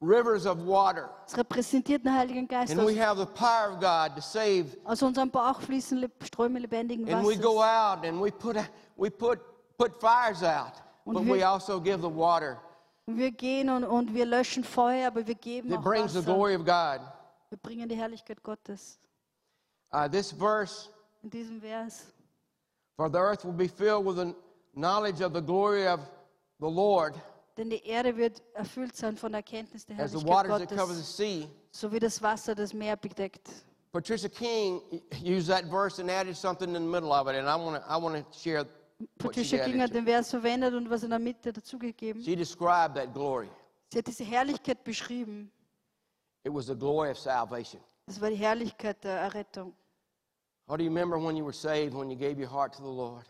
[0.00, 1.10] rivers of water.
[1.26, 2.70] das repräsentiert den Heiligen Geist.
[2.70, 4.76] And we have the power of God to save.
[4.84, 8.56] aus unserem Bauch fließen Ströme lebendigen And we go out and we put,
[8.96, 9.40] we put,
[9.76, 10.74] put fires out.
[11.04, 12.58] Und But wir- we also give the water
[13.06, 16.64] wir gehen und, und wir löschen Feuer, aber wir geben auch brings the glory of
[16.64, 17.00] God.
[17.48, 19.00] Wir bringen die Herrlichkeit Gottes.
[19.92, 20.90] Uh, this verse
[21.22, 22.12] In diesem Vers.
[22.96, 24.34] For the earth will be filled with the
[24.78, 26.00] knowledge of the glory of
[26.60, 27.14] the Lord.
[27.56, 30.78] Denn die Erde wird erfüllt sein von der Erkenntnis der as the Herrlichkeit waters that
[30.78, 31.48] cover the Gottes, sea.
[31.72, 33.48] so wie das Wasser das Meer bedeckt.
[33.90, 34.80] Patricia King
[35.24, 37.90] used that verse and added something in the middle of it, and I want to
[37.90, 41.10] I want to share what she Patricia King hat den Vers verwendet und was in
[41.10, 42.22] der Mitte dazugegeben.
[42.22, 43.48] She described that glory.
[43.92, 45.50] Sie hat diese Herrlichkeit beschrieben.
[46.44, 47.80] It was the glory of salvation.
[48.06, 49.74] Das war die Herrlichkeit der Errettung.
[50.68, 52.88] How do you remember when you were saved, when you gave your heart to the
[52.88, 53.24] Lord?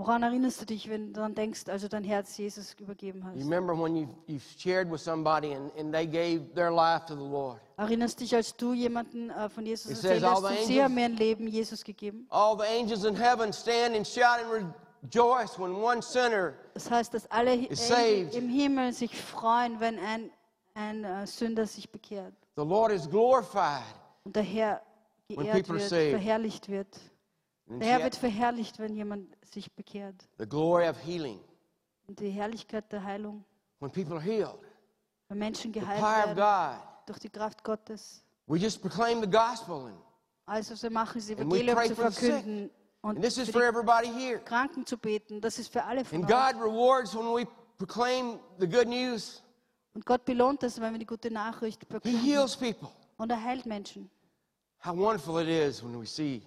[0.00, 3.26] Woran erinnerst du dich, wenn du daran denkst, als du dein Herz Jesus übergeben You
[3.28, 3.36] hast?
[3.38, 7.20] remember when you, you shared with somebody and, and they gave their life to the
[7.20, 7.60] Lord?
[7.76, 10.80] Erinnerst dich, als du jemanden äh, von Jesus It erzählt says all hast the sie
[10.80, 12.26] angels- haben ihr Leben Jesus gegeben?
[12.30, 14.72] All the angels in heaven stand and shout and
[15.04, 18.34] rejoice when one sinner Das heißt, dass alle Hi- Is Engel saved.
[18.36, 20.30] im Himmel sich freuen, wenn ein,
[20.74, 23.84] ein äh, Sünder sich bekehrt the Lord is glorified.
[24.24, 24.80] und der Herr
[25.28, 26.10] When geehrt people are wird, saved.
[26.12, 26.88] verherrlicht wird.
[27.78, 30.16] Der Herr wird verherrlicht, wenn jemand sich bekehrt.
[30.38, 31.38] the glory of healing.
[32.08, 33.44] Und die Herrlichkeit der Heilung,
[33.78, 34.58] When people are healed,
[35.28, 37.06] wenn Menschen the geheilt power of werden God.
[37.06, 38.24] durch die Kraft Gottes.
[38.46, 39.96] We just proclaim the gospel, and,
[40.46, 42.70] Also sie machen we Evangelium zu the verkünden
[43.02, 44.40] und and this is für for die everybody here.
[44.40, 45.40] Kranken zu beten.
[45.40, 46.32] Das ist für alle von And uns.
[46.32, 47.46] God rewards when we
[47.78, 49.42] proclaim the good news.
[49.94, 52.22] Und Gott belohnt das, wenn wir die gute Nachricht He bekommen.
[52.24, 52.88] heals people.
[53.16, 54.10] Und er heilt Menschen.
[54.84, 56.46] How wonderful it is when we see the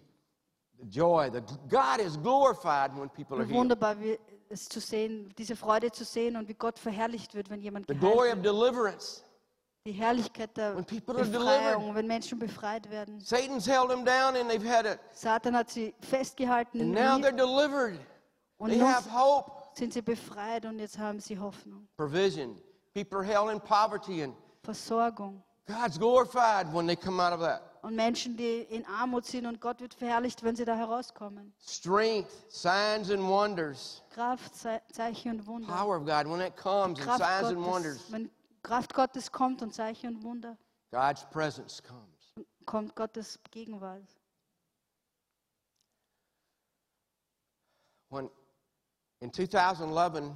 [0.90, 1.30] joy.
[1.32, 3.96] The, God is glorified when people are wunderbar,
[4.50, 7.96] es zu sehen, diese Freude zu sehen und wie Gott verherrlicht wird, wenn jemand The
[7.96, 9.24] glory of deliverance.
[9.86, 13.20] Die Herrlichkeit der When people are Befreiung, wenn Menschen befreit werden.
[13.20, 15.00] Satan's held them down and they've had it.
[15.14, 18.00] Satan hat sie festgehalten And now they're delivered.
[18.60, 19.52] und They have hope.
[19.74, 21.88] sind sie befreit und jetzt haben sie Hoffnung.
[21.98, 22.56] Provision.
[22.94, 25.44] People are held in poverty and Versorgung.
[25.66, 27.62] God's glorified when they come out of that.
[27.84, 31.54] Und Menschen, die in Armut sind und Gott wird verherrlicht, wenn sie da herauskommen.
[31.60, 34.02] Strength, signs and wonders.
[34.10, 35.68] Kraft, Ze- Zeichen und Wunder.
[35.68, 39.62] Power of God, when it comes and signs and wonders, Gottes, wenn Kraft Gottes kommt
[39.62, 40.58] und Zeichen und Wunder,
[40.92, 42.48] God's presence comes.
[42.66, 44.08] kommt Gottes Gegenwart.
[48.10, 48.30] When
[49.22, 50.32] in 2011,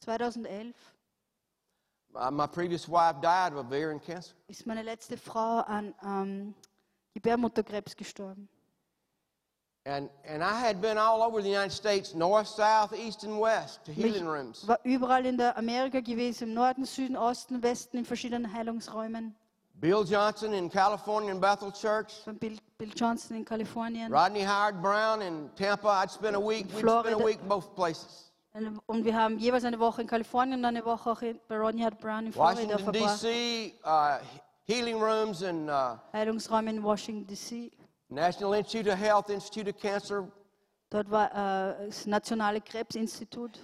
[0.00, 0.97] 2011 uh,
[2.18, 4.34] Uh, my previous wife died of ovarian cancer.
[4.48, 6.54] ist meine letzte Frau an ähm,
[7.14, 8.48] Gebärmutterkrebs gestorben.
[9.86, 13.84] And, and I had been all over the United States, north, south, east, and west,
[13.84, 14.66] to healing rooms.
[14.66, 19.34] war überall in der Amerika gewesen, im Norden, Süden, Osten, Westen, in verschiedenen Heilungsräumen.
[19.80, 24.08] Bill Johnson in California in Bethel Church, Bill, Bill Johnson in California.
[24.10, 25.88] Rodney Howard-Browne in Tampa.
[25.88, 28.27] I'd spent a week, we'd spent a week both places.
[28.86, 31.84] Und wir haben jeweils eine Woche in Kalifornien und eine Woche auch in, bei Ronnie
[31.84, 33.22] Hart Brown in Florida Washington, verbracht.
[33.22, 34.18] D.C., uh,
[34.64, 37.70] healing rooms and uh, Heilungsräume in Washington, D.C.
[38.10, 40.28] National Institute of Health, Institute of Cancer.
[40.90, 43.60] Dort war äh, das Nationale Krebsinstitut.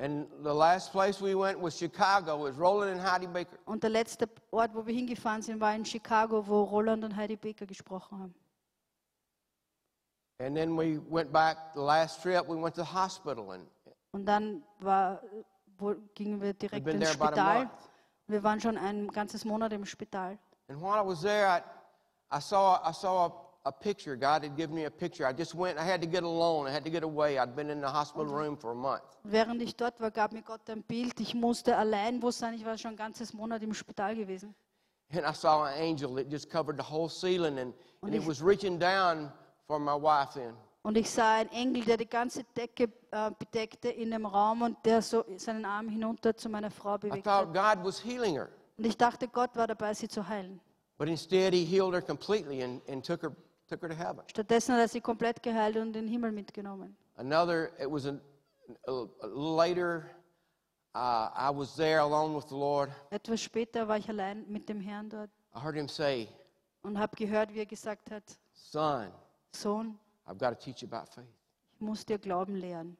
[0.00, 3.56] And the last place we went was Chicago, was Roland and Heidi Baker.
[3.66, 7.36] Und der letzte Ort, wo wir hingefahren sind, war in Chicago, wo Roland und Heidi
[7.36, 8.34] Baker gesprochen haben.
[10.40, 13.50] And then we went back, the last trip, we went to the hospital.
[13.50, 13.66] And
[14.12, 15.20] Und dann war,
[15.78, 17.70] wo, gingen wir direkt ins Spital.
[18.26, 20.38] Wir waren schon ein ganzes Monat im Spital.
[20.68, 21.62] And while I was there, I,
[22.30, 23.26] I saw, I saw
[23.64, 24.16] a, a picture.
[24.16, 25.26] God had given me a picture.
[25.26, 26.66] I just went, I had to get alone.
[26.66, 27.38] I had to get away.
[27.38, 29.02] I'd been in the hospital room for a month.
[29.24, 31.18] Während ich dort war, gab mir Gott ein Bild.
[31.20, 32.54] Ich musste allein wo sein.
[32.54, 34.54] Ich war schon ein ganzes Monat im Spital gewesen.
[35.10, 38.42] And I saw an angel that just covered the whole ceiling, and, and it was
[38.42, 39.32] reaching down
[39.66, 40.52] for my wife then.
[40.88, 44.78] Und ich sah einen Engel, der die ganze Decke äh, bedeckte in dem Raum und
[44.86, 47.30] der so seinen Arm hinunter zu meiner Frau bewegte.
[48.78, 50.58] Und ich dachte, Gott war dabei, sie zu heilen.
[50.96, 53.36] but instead He healed her completely and, and took, her,
[53.68, 54.22] took her to heaven.
[54.28, 56.96] Stattdessen hat er sie komplett geheilt und in den Himmel mitgenommen.
[57.16, 58.18] Another, it was a,
[58.86, 60.10] a, later,
[60.94, 62.90] uh, I was there alone with the Lord.
[63.10, 66.28] Etwas später war ich allein mit dem Herrn dort I heard Him say,
[66.80, 68.24] und habe gehört, wie er gesagt hat,
[68.54, 69.12] Son,
[69.52, 69.98] Sohn,
[70.28, 71.24] I've got to teach you about faith.
[71.74, 72.96] ich muss dir Glauben lehren.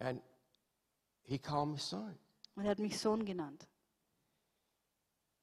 [0.00, 0.20] And
[1.22, 2.18] He called me son.
[2.56, 3.68] Und er hat mich Sohn genannt.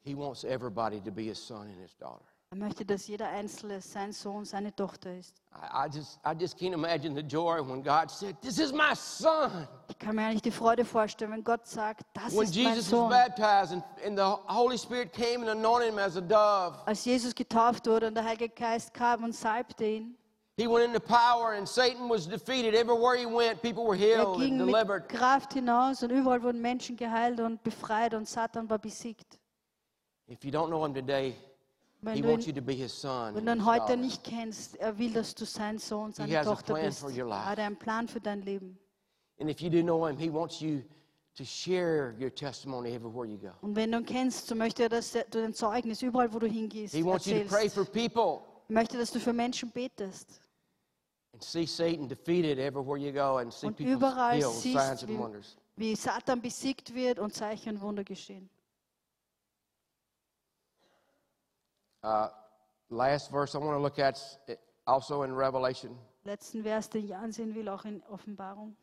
[0.01, 2.25] He wants everybody to be His son and His daughter.
[2.49, 5.35] Er möchte, dass jeder Einzelne sein Sohn, seine Tochter ist.
[5.53, 8.95] I, I just, I just can't imagine the joy when God said, "This is my
[8.95, 12.63] son." Ich kann mir eigentlich die Freude vorstellen, wenn Gott sagt, das When ist mein
[12.75, 13.09] Jesus was Sohn.
[13.09, 17.35] baptized and, and the Holy Spirit came and anointed him as a dove, Als Jesus
[17.35, 20.15] getauft wurde und der Heilige Geist kam und salbte ihn,
[20.55, 22.73] he went into power and Satan was defeated.
[22.73, 25.01] Everywhere he went, people were er healed and ging delivered.
[25.11, 29.37] mit Kraft hinaus und überall wurden Menschen geheilt und befreit und Satan war besiegt.
[30.29, 31.35] If you don't know him today,
[32.01, 33.33] Wenn he du wants you ihn, to be his son.
[33.35, 36.75] wenn and du ihn heute nicht kennst, er will, dass du sein Sohn, seine Tochter
[36.75, 37.03] bist.
[37.03, 38.77] Er hat einen Plan für dein Leben.
[39.39, 40.81] And if you do know him, he wants you
[41.35, 43.51] to share your testimony everywhere you go.
[43.61, 46.47] Und wenn du ihn kennst, so möchte er, dass du dein Zeugnis überall, wo du
[46.47, 47.75] hingehst, He wants you to pray erzählst.
[47.75, 50.39] for people Er möchte, dass du für Menschen betest.
[51.33, 55.03] and see Satan defeated everywhere you go and see Und people überall healed, signs siehst,
[55.03, 55.57] and wie, wonders.
[55.75, 58.49] wie Satan besiegt wird und Zeichen und Wunder geschehen.
[62.03, 62.29] Uh,
[62.89, 64.19] last verse I want to look at
[64.85, 65.97] also in Revelation.
[66.23, 68.75] Letzten Vers, den ich ansehen will, auch in Offenbarung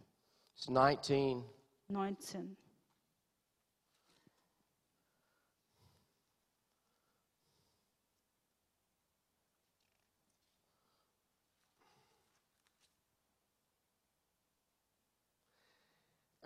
[0.57, 1.45] It's 19.
[1.89, 2.57] 19.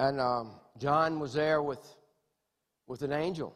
[0.01, 1.85] And um, John was there with,
[2.87, 3.53] with an angel.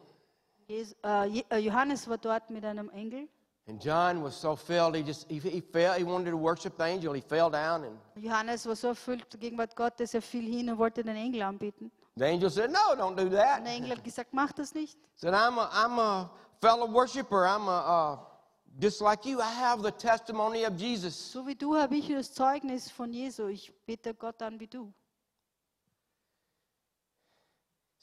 [1.59, 3.27] Johannes war mit einem Engel.
[3.65, 6.83] And John was so filled, he just, he, he fell, he wanted to worship the
[6.83, 7.13] angel.
[7.13, 10.77] He fell down and Johannes war so erfüllt der Gegenwart Gottes, er fiel hin und
[10.77, 11.89] wollte den Engel anbeten.
[12.17, 13.59] the angel said, no, don't do that.
[13.59, 14.97] Und der Engel hat gesagt, mach das nicht.
[15.15, 17.45] said, I'm a, I'm a fellow worshiper.
[17.45, 18.19] I'm a, uh,
[18.79, 19.39] just like you.
[19.39, 21.15] I have the testimony of Jesus.
[21.15, 23.47] So wie du habe ich das Zeugnis von Jesu.
[23.47, 24.91] Ich bete Gott an wie du.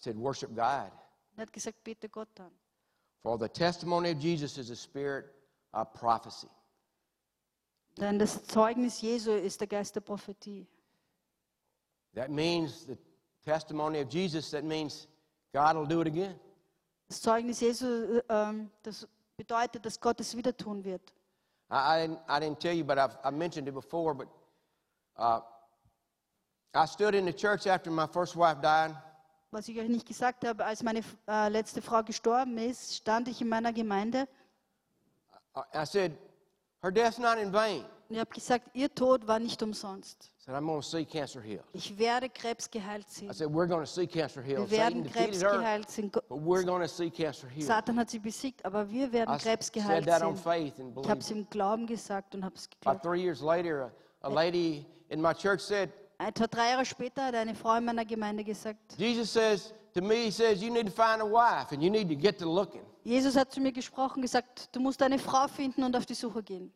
[0.00, 0.90] said, worship God.
[1.40, 2.50] Er hat gesagt, bete Gott an.
[3.22, 5.24] For the testimony of Jesus is a spirit
[5.72, 6.50] of prophecy.
[7.96, 10.66] Denn das Zeugnis Jesu ist der Geist der Prophetie.
[12.14, 12.98] That means the
[13.42, 15.08] testimony of Jesus, that means
[15.54, 16.38] God will do it again.
[17.08, 21.10] Das Zeugnis Jesu, ähm, das bedeutet, dass Gott es wieder tun wird.
[21.70, 24.28] I, I, didn't, I didn't tell you, but I've, I mentioned it before, but
[25.16, 25.40] uh,
[26.74, 28.94] I stood in the church after my first wife died.
[29.52, 33.40] Was ich euch nicht gesagt habe, als meine äh, letzte Frau gestorben ist, stand ich
[33.40, 34.28] in meiner Gemeinde
[35.74, 36.12] I said,
[36.82, 37.84] her death's not in vain.
[38.08, 40.30] und ich habe gesagt, ihr Tod war nicht umsonst.
[40.38, 41.64] I said, I'm going to see cancer healed.
[41.72, 43.28] Ich werde Krebs geheilt sehen.
[43.28, 44.70] I said, we're going to see cancer healed.
[44.70, 46.10] Wir Satan werden Krebs defeated her, geheilt sehen.
[46.10, 47.66] But we're going to see cancer healed.
[47.66, 50.44] Satan hat sie besiegt, aber wir werden I Krebs said geheilt that on sehen.
[50.44, 53.02] faith and Ich habe es im Glauben gesagt und habe es About geglaubt.
[53.02, 53.90] three years later,
[54.22, 55.90] a, a lady in my church said,
[56.50, 60.30] drei Jahre später hat eine Frau in meiner Gemeinde gesagt, Jesus says to me, he
[60.30, 62.82] says, you need to find a wife and you need to get to looking.
[63.04, 66.42] Jesus hat zu mir gesprochen, gesagt, du musst eine Frau finden und auf die Suche
[66.42, 66.72] gehen.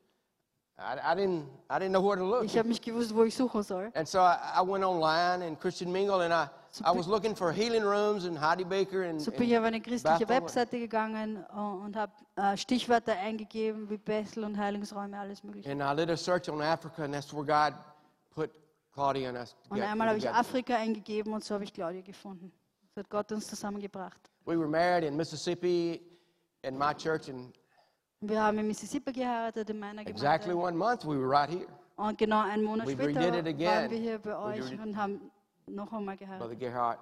[0.77, 2.45] I, I, didn't, I didn't know where to look.
[2.45, 3.93] Ich habe nicht gewusst, wo ich suchen soll.
[3.95, 6.49] And so I, I went online and Christian Mingle and I,
[6.85, 9.81] I was looking for healing rooms in Heidi Baker and, So bin ich auf eine
[9.81, 10.43] christliche Bethel.
[10.43, 15.71] Webseite gegangen äh, und habe äh, Stichwörter eingegeben wie Bethel und Heilungsräume, alles mögliche.
[15.71, 17.75] and I did a search on Africa and that's where God
[18.35, 18.64] put and
[18.97, 20.29] Und einmal habe ich.
[20.29, 22.53] Afrika eingegeben und so habe ich Claudia gefunden.
[22.95, 24.21] So hat Gott uns zusammengebracht.
[24.47, 26.01] We were married in Mississippi
[26.63, 27.53] in my church and
[28.21, 30.69] Und wir haben in Mississippi geheiratet, in meiner exactly Gemeinde.
[30.69, 31.67] one month we were right here.
[31.97, 35.31] Und genau einen Monat We später waren wir hier bei euch und haben
[35.67, 36.61] noch einmal Brother geheiratet.
[36.61, 37.01] Gerhardt.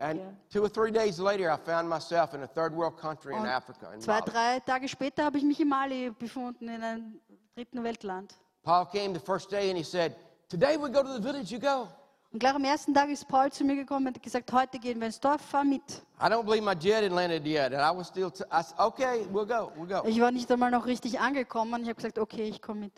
[0.00, 0.32] And Yeah.
[0.50, 3.92] two or three days later, I found myself in a third world country in Africa.
[3.92, 7.20] In Zwei, drei Tage später habe ich mich in Mali befunden, in einem
[7.54, 8.34] dritten Weltland.
[8.64, 10.16] Paul came the first day and he said,
[10.54, 11.88] Today we go to the village, you go.
[12.32, 15.00] Und gleich am ersten Tag ist Paul zu mir gekommen und hat gesagt, heute gehen
[15.00, 15.82] wir ins Dorf, fahr mit.
[16.20, 17.72] I don't believe my jet had landed yet.
[17.72, 20.06] And I was still, t- I said, okay, we'll go, we'll go.
[20.08, 21.82] Ich war nicht einmal noch richtig angekommen.
[21.82, 22.92] Ich habe gesagt, okay, ich komme mit.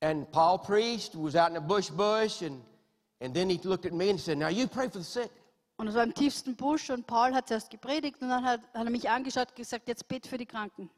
[0.00, 2.62] And Paul preached, was out in the bush bush, and,
[3.20, 5.30] and then he looked at me and said, Now you pray for the sick.
[5.76, 8.84] Und es war im tiefsten Busch und Paul hat zuerst gepredigt und dann hat, hat
[8.86, 10.88] er mich angeschaut und gesagt, jetzt bet für die Kranken.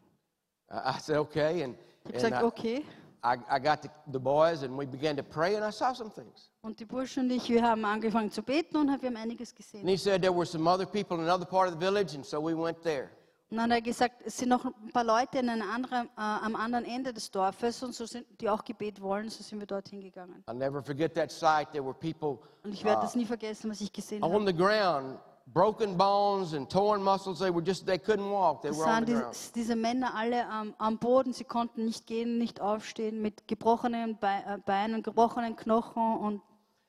[0.71, 1.65] I said, okay.
[1.65, 2.85] And, Ich habe gesagt, I, okay.
[3.25, 6.11] I, I got the, the boys and we began to pray and I saw some
[6.11, 6.51] things.
[6.63, 9.57] Und die Burschen und ich, wir haben angefangen zu beten und wir haben einiges And
[9.57, 9.89] gesehen.
[9.89, 12.39] he said there were some other people in another part of the village, and so
[12.41, 13.09] we went there.
[13.51, 16.11] Und dann hat er gesagt, es sind noch ein paar Leute in einem anderen, äh,
[16.21, 19.67] am anderen Ende des Dorfes und so sind, die auch Gebet wollen, so sind wir
[19.67, 20.43] dorthin gegangen.
[20.47, 21.71] I'll never forget that sight.
[21.73, 24.47] There were people Und ich werde das nie vergessen, was ich gesehen on habe.
[24.47, 27.39] the ground, broken bones and torn muscles.
[27.39, 28.63] They were just, they couldn't walk.
[28.63, 29.37] They were on the ground.
[29.55, 34.43] diese Männer alle am, am Boden, sie konnten nicht gehen, nicht aufstehen, mit gebrochenen Bei-
[34.47, 36.43] äh, Beinen, gebrochenen Knochen und,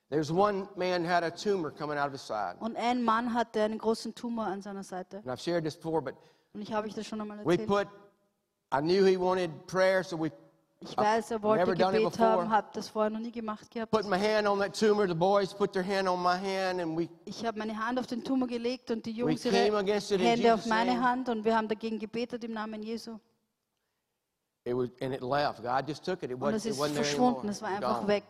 [0.10, 2.56] There's one man had a tumor coming out of his side.
[2.60, 5.18] und ein Mann hatte einen großen Tumor an seiner Seite.
[5.18, 6.14] And I've shared this before, but
[6.54, 7.68] Und ich habe euch das schon einmal we erzählt.
[7.68, 7.88] put,
[8.74, 10.32] I knew he wanted prayer, so we
[10.90, 13.92] Ich weiß, er wollte it Gebet haben, habe das vorher noch nie gemacht gehabt.
[13.92, 15.08] put my hand on that tumor.
[15.08, 18.08] The boys put their hand on my hand, and we, Ich habe meine Hand auf
[18.08, 21.04] den Tumor gelegt und die Jungs ihre it Hände auf meine name.
[21.08, 23.18] Hand und wir haben dagegen gebetet im Namen Jesu.
[24.68, 25.62] it was, and it left.
[25.62, 26.32] God just took it.
[26.32, 27.52] It Und wasn't, es it ist wasn't there verschwunden, anymore.
[27.52, 28.08] es war It was einfach gone.
[28.08, 28.24] weg.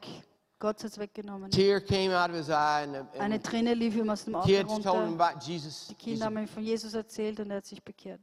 [0.60, 1.52] Gott hat es weggenommen.
[1.52, 4.36] Tear came out of his eye, and, the, Eine and Träne lief ihm aus dem
[4.36, 5.24] Auge kids told him runter.
[5.26, 5.88] about Jesus.
[5.90, 8.22] Die Kinder haben ihm von Jesus erzählt und er hat sich bekehrt.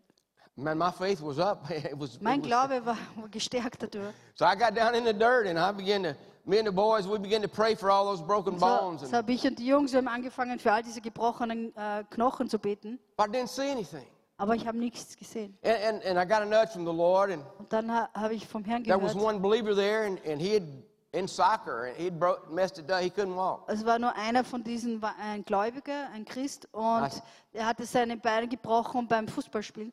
[0.57, 1.65] Man, my faith was up.
[1.71, 4.13] It was, it Mein was- Glaube war war gestärkt dadurch.
[4.35, 7.07] So I got down in the dirt and I began to me and the boys,
[7.07, 9.01] we began to pray for all those broken So, bones.
[9.01, 12.05] so And, habe ich und die Jungs wir haben angefangen, für all diese gebrochenen äh,
[12.11, 12.99] Knochen zu beten.
[13.17, 14.07] but I didn't see anything.
[14.37, 15.57] Aber ich habe nichts gesehen.
[15.63, 18.35] And, and, and I got a nudge from the Lord, and Und dann ha, habe
[18.35, 19.25] ich vom Herrn there was gehört.
[19.35, 20.65] one believer there, and, and he had
[21.13, 23.01] in soccer, and he'd broke, messed it up.
[23.01, 23.65] He couldn't walk.
[23.69, 27.23] Es war nur einer von diesen, war ein Gläubiger, ein Christ, und
[27.53, 29.93] er hatte seine Beine gebrochen beim Fußballspielen.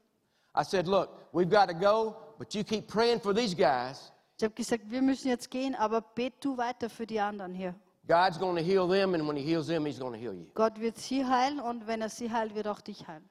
[0.60, 4.12] I said, Look, we've got to go, but you keep praying for these guys.
[4.38, 7.76] Ich habe gesagt, wir müssen jetzt gehen, aber bet du weiter für die anderen hier.
[8.08, 10.46] God's going to heal them, and when He heals them, He's going to heal you.
[10.56, 13.30] Gott wird sie heilen und wenn er sie heilt, wird auch dich heilen.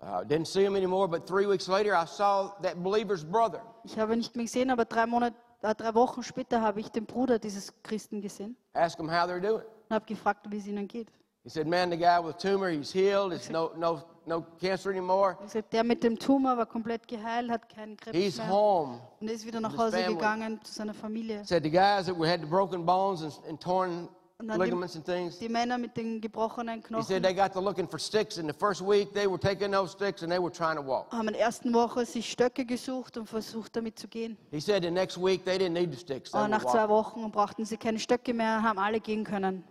[0.00, 3.62] Uh, didn't see him anymore, but three weeks later, I saw that believer's brother.
[3.84, 6.88] Ich habe ihn nicht mehr gesehen, aber drei, Monate, äh, drei Wochen später habe ich
[6.90, 9.64] den Bruder dieses Christen gesehen Ask him how they're doing.
[9.88, 11.08] und habe gefragt, wie es ihnen geht.
[11.42, 13.32] He said, Man, the guy with tumor, he's healed.
[13.32, 15.36] It's no, no, no cancer anymore.
[15.52, 19.00] Er der mit dem Tumor war komplett geheilt, hat keinen Krebs He's mehr home.
[19.20, 20.14] und ist wieder nach his Hause family.
[20.14, 21.44] gegangen zu seiner Familie.
[21.44, 24.08] Said the guys that had the broken bones and, and torn
[24.40, 27.52] Und dann die, ligaments and things, die Männer mit den gebrochenen he said they got
[27.52, 28.38] to looking for sticks.
[28.38, 31.10] In the first week, they were taking those sticks and they were trying to walk.
[31.10, 34.36] haben in der ersten Woche sich Stöcke gesucht und versucht damit zu gehen.
[34.52, 36.30] He said the next week, they didn't need the sticks.
[36.30, 36.88] They nach zwei.
[36.88, 39.64] Wochen brauchten sie keine Stöcke mehr, haben alle gehen können.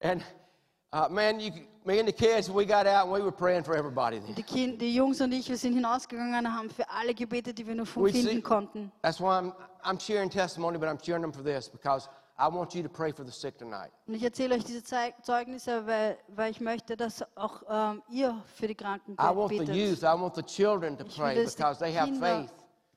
[0.00, 0.22] And
[0.92, 1.52] uh, man, you,
[1.88, 4.20] me and the kids, we got out and we were praying for everybody.
[4.20, 7.66] Die, kind, die Jungs und ich, wir sind hinausgegangen und haben für alle gebetet, die
[7.66, 8.92] wir nur finden konnten.
[9.02, 12.08] That's why I'm, I'm sharing testimony, but I'm sharing them for this because
[12.38, 13.90] I want you to pray for the sick tonight.
[14.06, 18.68] Und ich erzähle euch diese Zeugnisse, weil, weil ich möchte, dass auch ähm, ihr für
[18.68, 22.12] die Kranken I want the youth, I want the children to pray because they have
[22.20, 22.50] faith.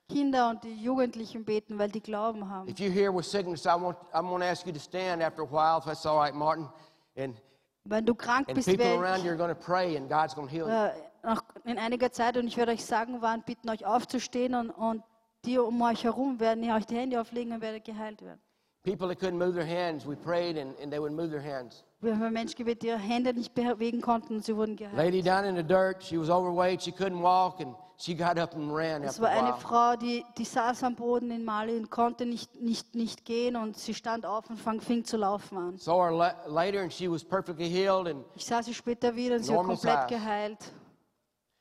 [0.09, 2.67] Kinder und die Jugendlichen beten, weil die Glauben haben.
[2.67, 5.43] If you're here with sickness, I want, I'm going to ask you to stand after
[5.43, 6.67] a while, if that's all right, Martin.
[7.15, 7.35] And,
[7.83, 10.47] Wenn du krank and bist, people around you are going to pray and God's going
[10.47, 10.73] to heal you.
[10.73, 10.91] äh,
[11.23, 15.03] nach, in einiger Zeit, und ich werde euch sagen, wann, bitten euch aufzustehen und, und
[15.45, 18.39] die um euch herum werden ihr euch die Hände auflegen und werdet geheilt werden.
[18.83, 21.83] People that couldn't move their hands, we prayed and, and they would move their hands.
[22.01, 24.97] Wir haben Menschen gebetet, die ihre Hände nicht bewegen konnten und sie wurden geheilt.
[24.97, 28.55] Lady down in the dirt, she was overweight, she couldn't walk, and she got up
[28.55, 29.53] and ran Es war eine.
[29.55, 33.77] Frau, die, die saß am Boden in Mali und konnte nicht, nicht, nicht gehen und
[33.77, 35.77] sie stand auf und fang, fing zu laufen an.
[35.77, 39.35] Saw her la- later and she was perfectly healed and Ich sah sie später wieder
[39.35, 40.19] und sie war komplett size.
[40.19, 40.73] geheilt.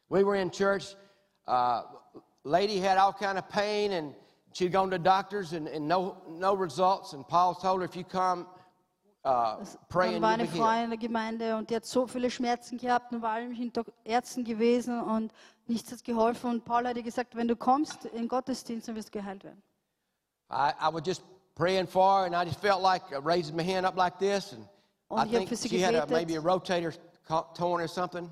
[0.09, 0.97] We were in church.
[1.47, 1.82] Uh,
[2.45, 4.14] lady had all kind of pain, and
[4.53, 7.12] she'd gone to doctors and, and no no results.
[7.12, 8.47] And Paul told her, if you come,
[9.24, 9.57] uh,
[9.88, 13.12] pray and war eine Frau in der Gemeinde und die hat so viele Schmerzen gehabt
[13.12, 15.32] und war hinter Ärzten gewesen und
[15.70, 16.50] nichts hat geholfen.
[16.50, 19.62] Und Paul hat ihr gesagt, wenn du kommst in Gottesdienst, dann wirst du geheilt werden.
[20.50, 21.22] I, I was just
[21.54, 24.52] praying for her, and I just felt like uh, raising my hand up like this,
[24.52, 24.66] and
[25.08, 26.10] Und I think she had a, gebetet.
[26.10, 26.92] maybe a rotator
[27.54, 28.28] torn or something.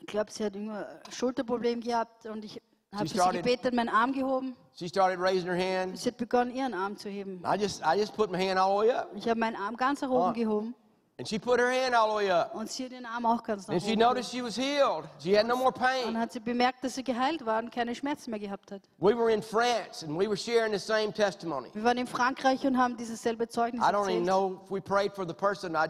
[0.00, 2.60] Ich glaube, sie hat immer ein Schulterproblem gehabt und ich
[2.94, 4.56] habe Sie gebetet, meinen Arm gehoben.
[4.74, 5.98] She started raising her hand.
[5.98, 7.42] Sie hat begonnen, ihren Arm zu heben.
[7.44, 9.76] I just I just put my hand all the way up, Ich habe meinen Arm
[9.76, 10.74] ganz nach oben gehoben
[11.18, 12.54] and she put her hand all the way up.
[12.54, 14.08] und sie hat ihren Arm auch ganz nach And she gehoben.
[14.08, 15.04] noticed she was healed.
[15.18, 16.18] She had no more Dann pain.
[16.18, 18.82] hat sie bemerkt, dass sie geheilt war und keine Schmerzen mehr gehabt hat.
[18.98, 21.70] We were in France, and we were sharing the same testimony.
[21.74, 24.26] Wir waren in Frankreich und haben dieses selbe Zeugnis I don't even erzählt.
[24.26, 25.74] know if we prayed for the person.
[25.74, 25.88] I,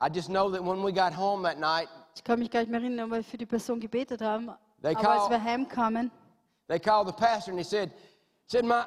[0.00, 2.70] I just know that when we got home that night, Ich kann mich gar nicht
[2.70, 4.50] mehr erinnern, weil wir für die Person gebetet haben.
[4.82, 6.10] They Aber als wir heimkamen,
[6.68, 7.90] they called the pastor and he said,
[8.46, 8.84] said my,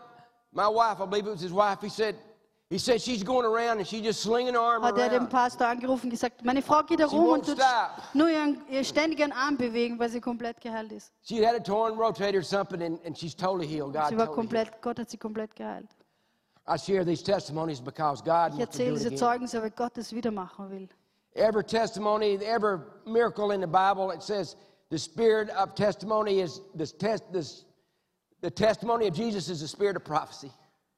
[0.51, 2.15] my wife, I believe it was his wife, he said,
[2.69, 5.27] he said she's going around and she's just slinging her arm hat er den.
[5.27, 7.57] Pastor angerufen und gesagt, meine Frau geht herum und tut
[8.13, 11.11] nur ihren, ihr ständigen Arm bewegen, weil sie komplett geheilt ist.
[11.21, 13.93] She had a torn rotator or something and, and she's totally healed.
[13.93, 14.35] God Sie war totally healed.
[14.35, 15.87] komplett, Gott hat sie komplett geheilt.
[16.67, 19.15] I share these testimonies because God Ich to do erzähle diese.
[19.15, 20.89] Zeugnisse, weil Gott es wieder machen will.
[21.35, 24.57] Every testimony, every miracle in the Bible, it says
[24.89, 27.63] the spirit of testimony is this test, this,
[28.41, 30.51] the testimony of Jesus is the spirit of prophecy.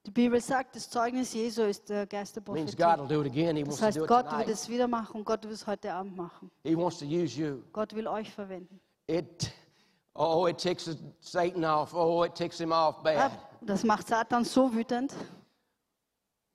[0.10, 2.98] Die Bibel sagt, das Zeugnis Jesu ist der Geist der means Prophetie.
[2.98, 3.56] God will do it again.
[3.56, 4.48] He wants Das to do heißt, it Gott tonight.
[4.48, 6.50] wird es wieder machen und Gott wird es heute Abend machen.
[6.64, 7.62] He wants to use you.
[7.72, 8.80] Gott will euch verwenden.
[9.06, 9.54] It,
[10.16, 10.90] oh, it ticks
[11.20, 11.94] Satan off.
[11.94, 13.32] Oh, it ticks him off bad.
[13.62, 15.14] Das macht Satan so wütend.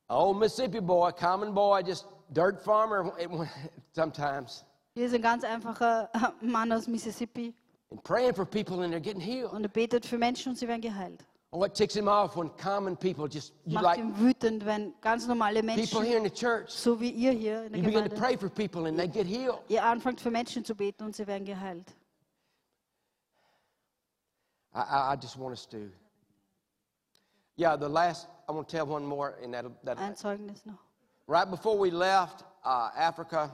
[0.08, 3.12] Oh, Mississippi boy, common boy, just dirt farmer
[3.94, 4.64] sometimes.
[4.96, 7.54] Hier ist ein ganz einfacher Mann aus Mississippi
[7.92, 9.52] And praying for people and they're getting healed.
[9.52, 11.24] und er betet für Menschen und sie werden geheilt.
[11.56, 14.92] Oh, it ticks him off when common people just, you Macht like ihn wütend, wenn
[15.00, 18.02] ganz normale people here in the church, so wie ihr hier in der you begin
[18.02, 19.60] to Gemeinde, pray for people and they get healed.
[19.68, 21.94] ihr anfangt für Menschen zu beten und sie werden geheilt.
[24.74, 25.92] I, I, I just want us to.
[27.56, 30.80] Yeah, the last, I want to tell one more in that, that Ein Zeugnis noch.
[31.28, 33.48] right before we left uh, Africa.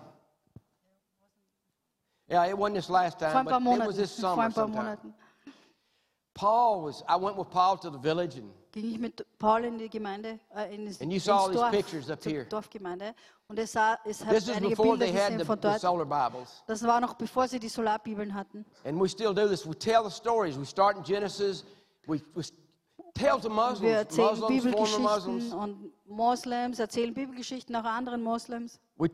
[2.31, 4.45] Yeah, it wasn't this last Vor time, ein paar but it was this Vor summer
[4.45, 4.85] ein paar sometime.
[4.85, 5.15] Monaten.
[6.41, 9.79] Paul was, I went with Paul to the village and ging ich mit Paul in
[9.79, 12.45] die Gemeinde, äh, eh, in das, And you saw all these Dorf, pictures up here.
[12.45, 13.15] Dorfgemeinde.
[13.49, 15.59] Und es, sah, es hat This is einige before Bilder they had gesehen the, von
[15.59, 15.81] the dort.
[15.81, 16.63] solar Bibles.
[16.67, 18.65] Das war noch bevor sie die Solarbibeln hatten.
[18.85, 19.67] And we still do this.
[19.67, 20.57] We tell the stories.
[20.57, 21.65] We start in Genesis.
[22.07, 22.43] We, we
[23.21, 28.81] Wir erzählen Bibelgeschichten und Moslems erzählen Bibelgeschichten nach anderen Moslems.
[28.97, 29.07] Wir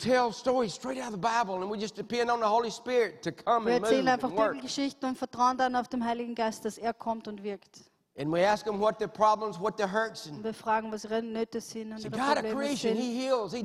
[3.72, 7.90] erzählen einfach Bibelgeschichten und vertrauen dann auf den Heiligen Geist, dass er kommt und wirkt.
[8.18, 11.22] And we ask them what their problems, what their hurts, and wir fragen, was ihre
[11.22, 12.96] Nöte sind und ihre Probleme sind.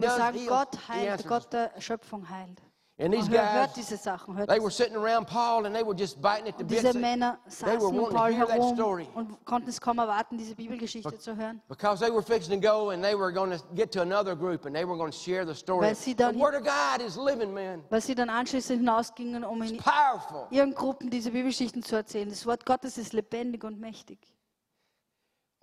[0.02, 2.62] Wir sagen, Gott heilt, Gott der Schöpfung heilt.
[3.02, 6.48] And these hört guys, Sachen, they were sitting around Paul, and they were just biting
[6.48, 6.84] at the bits.
[6.84, 9.08] They were wanting to hear that story.
[9.16, 11.62] und konnten es kaum erwarten, diese Bibelgeschichte zu hören.
[11.68, 14.66] Because they were fixing to go and they were going to get to another group
[14.66, 15.96] and they were going to share the story.
[15.96, 17.84] Sie dann- the Word of God is living, man.
[17.90, 20.46] Weil sie dann anschließend hinausgingen, um in It's powerful.
[20.52, 22.30] ihren Gruppen diese Bibelgeschichten zu erzählen.
[22.30, 24.20] Das Wort Gottes ist lebendig und mächtig.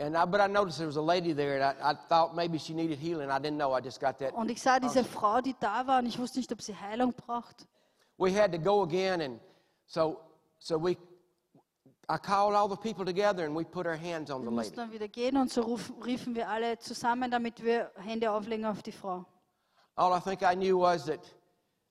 [0.00, 2.56] And I, but I noticed there was a lady there and I, I thought maybe
[2.58, 3.30] she needed healing.
[3.30, 3.72] I didn't know.
[3.72, 4.32] I just got that.
[4.32, 7.12] Und ich sah diese Frau, die da war, und ich wusste nicht, ob sie Heilung
[7.12, 7.66] braucht.
[8.16, 9.40] We had to go again and
[9.86, 10.20] so,
[10.60, 10.96] so we,
[12.08, 14.56] I called all the people together and we put our hands on the Wir lady.
[14.56, 18.66] mussten dann wieder gehen und so ruf, riefen wir alle zusammen, damit wir Hände auflegen
[18.66, 19.24] auf die Frau.
[19.96, 21.18] All I think I knew was that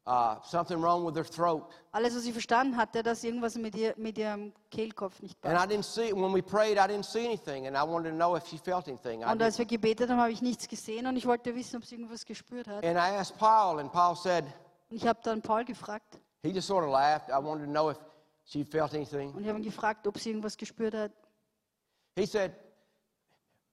[0.07, 1.63] uh, something wrong with her throat.
[1.91, 5.57] Alles, was ich verstanden hatte, dass irgendwas mit, ihr, mit ihrem Kehlkopf nicht And I
[5.57, 5.71] passt.
[5.71, 7.67] didn't see, when we prayed, I didn't see anything.
[7.67, 9.23] And I wanted to know if she felt anything.
[9.23, 11.95] Und als wir gebetet haben, habe ich nichts gesehen und ich wollte wissen, ob sie
[11.95, 12.83] irgendwas gespürt hat.
[12.85, 14.45] And I asked Paul, and Paul said,
[14.89, 17.29] Und ich habe dann Paul gefragt He just sort of laughed.
[17.29, 17.97] I wanted to know if
[18.45, 19.33] she felt anything.
[19.33, 21.11] und ich habe ihn gefragt, ob sie irgendwas gespürt hat.
[22.15, 22.53] He said,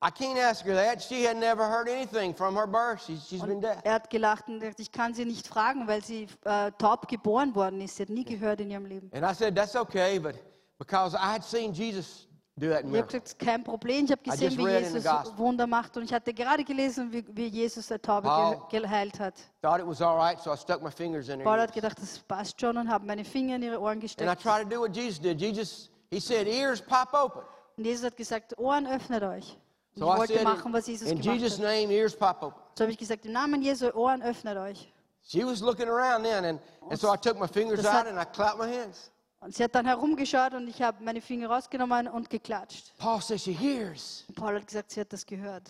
[0.03, 1.03] I can't ask her that.
[1.03, 3.03] She had never heard anything from her birth.
[3.07, 3.79] She's, she's been deaf.
[3.85, 7.55] er hat gelacht und gesagt, ich kann sie nicht fragen, weil sie äh, taub geboren
[7.55, 7.97] worden ist.
[7.97, 9.11] Sie hat nie gehört in ihrem Leben.
[9.15, 10.35] And I said, That's okay, but
[10.79, 13.21] because I had seen Jesus do that Ich habe miracle.
[13.21, 14.05] gesagt, kein Problem.
[14.05, 15.39] Ich habe gesehen, wie read in the Jesus gospel.
[15.39, 15.97] Wunder macht.
[15.97, 19.35] Und ich hatte gerade gelesen, wie, wie Jesus der Taube Paul- ge geheilt hat.
[19.63, 21.69] Thought it was all right, so I stuck my fingers in her Paul ears.
[21.69, 24.43] hat gedacht, das passt schon und habe meine Finger in ihre Ohren And I gesteckt.
[24.43, 25.41] tried to do what Jesus did.
[25.41, 27.41] Jesus, he said, Ears pop open.
[27.79, 29.57] Und Jesus hat gesagt, Ohren öffnet euch.
[29.97, 32.61] So ich wollte machen, was Jesus In gemacht Jesus' name, ears pop open.
[32.75, 34.93] So habe ich gesagt, im Namen Jesu, Ohren öffnet euch.
[35.23, 38.25] She was looking around then, and, and so I took my fingers out and I
[38.25, 39.11] clapped my hands.
[39.41, 42.97] Und sie hat dann herumgeschaut und ich habe meine Finger rausgenommen und geklatscht.
[42.99, 44.25] Paul says she hears.
[44.29, 45.69] Und Paul hat gesagt, sie hat das gehört.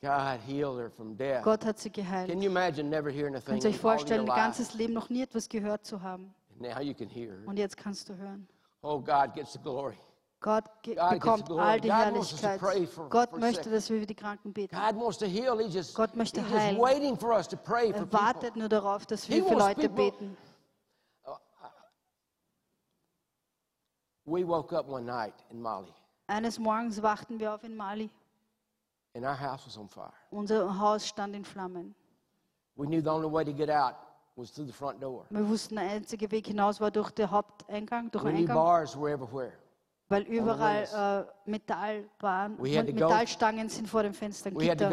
[0.00, 1.44] God healed her from death.
[1.44, 2.28] Gott hat sie geheilt.
[2.28, 4.40] Can you imagine never hearing a thing Könnt ihr euch vorstellen, ihr life?
[4.40, 6.34] ganzes Leben noch nie etwas gehört zu haben.
[6.58, 7.36] Now you can hear.
[7.46, 8.48] Und jetzt kannst du hören.
[8.82, 9.96] Oh, God gets the glory.
[10.42, 12.60] Gott bekommt all die Herrlichkeit.
[13.10, 14.74] Gott möchte, dass wir für die Kranken beten.
[15.94, 16.76] Gott möchte heilen.
[17.94, 20.36] Er wartet nur darauf, dass wir für Leute beten.
[26.26, 28.10] Eines Morgens wachten wir auf in Mali.
[30.30, 31.94] Unser Haus stand in Flammen.
[35.30, 38.56] Wir wussten, der einzige Weg hinaus war durch den Haupteingang, durch den Eingang.
[40.12, 44.50] Weil überall äh, Metallbahnen und Metallstangen sind vor dem Fenster.
[44.50, 44.90] Gitter.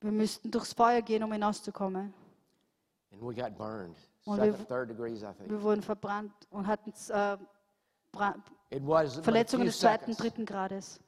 [0.00, 2.14] Wir mussten durchs Feuer gehen, um hinauszukommen.
[3.10, 3.44] Und wir,
[4.24, 7.36] wir, wurden verbrannt und hatten äh,
[9.22, 11.00] Verletzungen des zweiten, dritten Grades.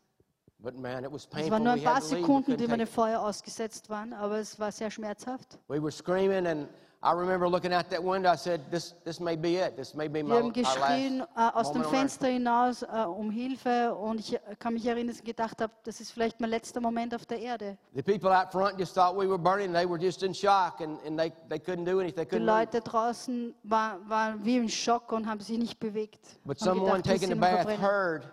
[0.61, 1.47] But man, it was painful.
[1.47, 4.91] Es waren nur ein paar Sekunden, die meine Feuer ausgesetzt waren, aber es war sehr
[4.91, 5.61] schmerzhaft.
[5.68, 6.68] We were screaming and
[7.01, 8.28] I remember looking out that window.
[8.28, 9.76] I said, "This, this may be it.
[9.76, 12.26] This may be my Wir haben geschrien last äh, aus dem moment on earth." Fenster
[12.26, 16.01] hinaus äh, um Hilfe und ich äh, kann mich erinnern, dass ich gedacht habe, das
[16.01, 17.78] ist vielleicht mein letzter Moment auf der Erde.
[17.94, 19.72] The people out front just thought we were burning.
[19.72, 22.16] They were just in shock, and, and they, they couldn't do anything.
[22.16, 22.59] They couldn't move.
[22.59, 26.40] Leute draußen war, waren wie im Schock und haben sich nicht bewegt.
[26.44, 27.80] But haben someone gedacht, taking a bath verbrennen.
[27.80, 28.28] heard,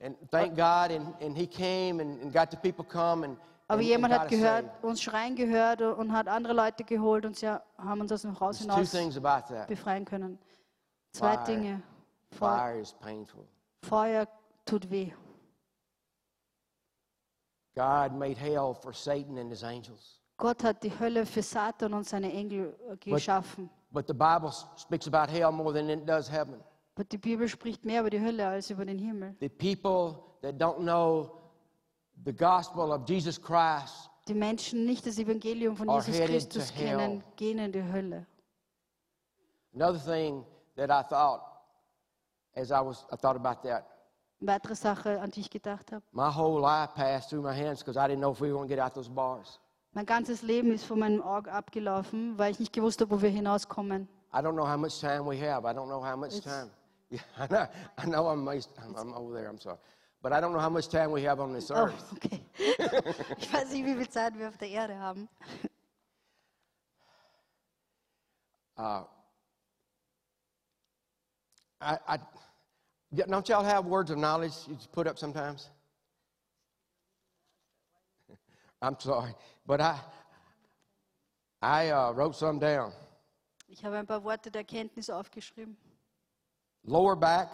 [0.00, 3.36] and thank God, and, and he came and, and got the people come and,
[3.70, 4.84] Aber and, and jemand hat gehört, saved.
[4.84, 8.58] uns schreien gehört und hat andere Leute geholt und sie haben uns aus dem Haus
[8.58, 10.38] There's hinaus befreien können.
[11.12, 11.44] Zwei Fire.
[11.44, 11.82] Dinge.
[12.30, 13.46] Feu- Fire is painful.
[13.82, 14.26] Feuer
[14.64, 15.12] tut weh.
[17.76, 20.20] God made hell for Satan and his angels.
[20.36, 23.68] Gott hat die Hölle für Satan und seine Engel äh, geschaffen.
[23.90, 26.60] But the Bible speaks about hell more than it does heaven.
[26.94, 29.36] Aber die Bibel spricht mehr über die Hölle als über den Himmel.
[29.40, 31.37] The people that don't know
[32.24, 37.58] the gospel of Jesus Christ Die Menschen nicht das Evangelium von Jesus Christus kennen, gehen
[37.58, 38.26] in die Hölle.
[39.74, 40.44] Another thing
[40.76, 41.40] that I thought
[42.54, 43.86] as I was I thought about that.
[44.40, 46.04] Weitere Sache, an die ich gedacht habe.
[46.12, 48.68] My whole life passed through my hands because I didn't know if we were going
[48.68, 49.58] to get out those bars.
[49.92, 53.30] Mein ganzes Leben ist von meinem Auge abgelaufen, weil ich nicht gewusst habe, wo wir
[53.30, 54.08] hinauskommen.
[54.32, 55.64] I don't know how much time we have.
[55.66, 56.70] I don't know how much It's- time.
[57.10, 57.66] Yeah, I know.
[57.96, 59.48] I know I'm, I'm over there.
[59.48, 59.78] I'm sorry.
[60.20, 62.12] But I don't know how much time we have on this Oh, earth.
[62.14, 62.42] okay.
[63.38, 65.28] Ich weiß nicht, wie viel Zeit wir auf der Erde haben.
[68.80, 69.02] Uh,
[71.80, 72.18] I, I,
[73.12, 75.68] don't y'all have words of knowledge you put up sometimes?
[78.82, 79.34] I'm sorry,
[79.66, 79.98] but I,
[81.60, 82.92] I uh, wrote some down.
[83.66, 85.76] Ich habe ein paar Worte der Erkenntnis aufgeschrieben.
[86.84, 87.48] Lower back.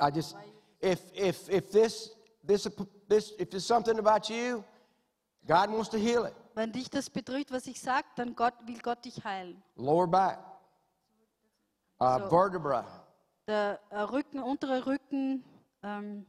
[0.00, 0.36] I just,
[0.80, 2.10] if if if this
[2.44, 2.68] this
[3.08, 4.62] this if there's something about you,
[5.46, 6.34] God wants to heal it.
[6.54, 9.62] Wenn dich das betrügt, was ich sage, dann Gott, will Gott dich heilen.
[9.76, 10.38] Lower back.
[12.00, 12.84] Uh, So- vertebra.
[13.46, 15.44] Der äh, Rücken, untere Rücken,
[15.82, 16.26] ähm,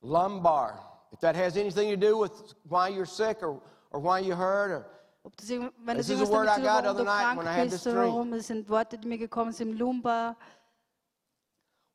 [0.00, 1.06] lumbar.
[1.12, 3.60] If that has anything to do with why you're sick or,
[3.90, 4.86] or why you hurt, or
[5.24, 6.84] ob das, wenn This es is a irgendwas word damit I zu tun got hat,
[6.84, 8.12] warum the du other night krank when I had bist this oder dream.
[8.14, 10.36] warum, es sind Worte, die mir gekommen sind, Lumbar.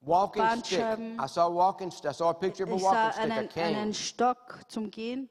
[0.05, 0.81] Walking stick.
[1.19, 1.91] I saw a walking.
[1.91, 2.09] stick.
[2.09, 3.31] I saw a picture of a Ich walking sah stick.
[3.31, 3.75] A cane.
[3.75, 5.29] einen Stock zum Gehen.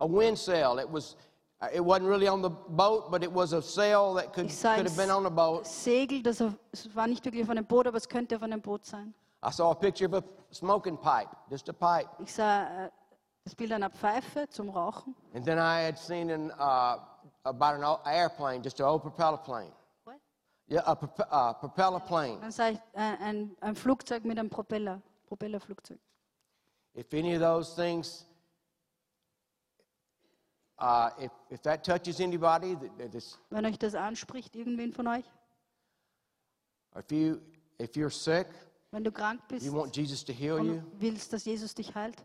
[0.00, 0.78] A wind sail.
[0.78, 1.16] It was.
[1.60, 4.86] uh, It wasn't really on the boat, but it was a sail that could could
[4.86, 5.66] have been on a boat.
[5.66, 6.40] Segel, das
[6.94, 9.12] war nicht wirklich auf einem Boot, aber es könnte auf einem Boot sein.
[9.42, 12.08] I saw a picture of a smoking pipe, just a pipe.
[12.20, 12.90] Ich sah äh,
[13.44, 15.14] das Bild einer Pfeife zum Rauchen.
[15.34, 16.98] And then I had seen an, uh,
[17.44, 19.72] about an airplane, just an old propeller plane.
[20.70, 22.40] Yeah, a uh, propeller plane.
[22.46, 25.98] Ich äh, ein, ein Flugzeug mit einem Propeller, Propellerflugzeug.
[26.94, 28.26] If any of those things,
[30.78, 35.06] uh, if, if that touches anybody, that, that this, Wenn euch das anspricht, irgendwen von
[35.06, 35.24] euch,
[36.98, 37.40] if, you,
[37.78, 38.48] if you're sick,
[38.90, 41.94] wenn du krank bist you want Jesus to heal you, und willst, dass Jesus dich
[41.94, 42.22] heilt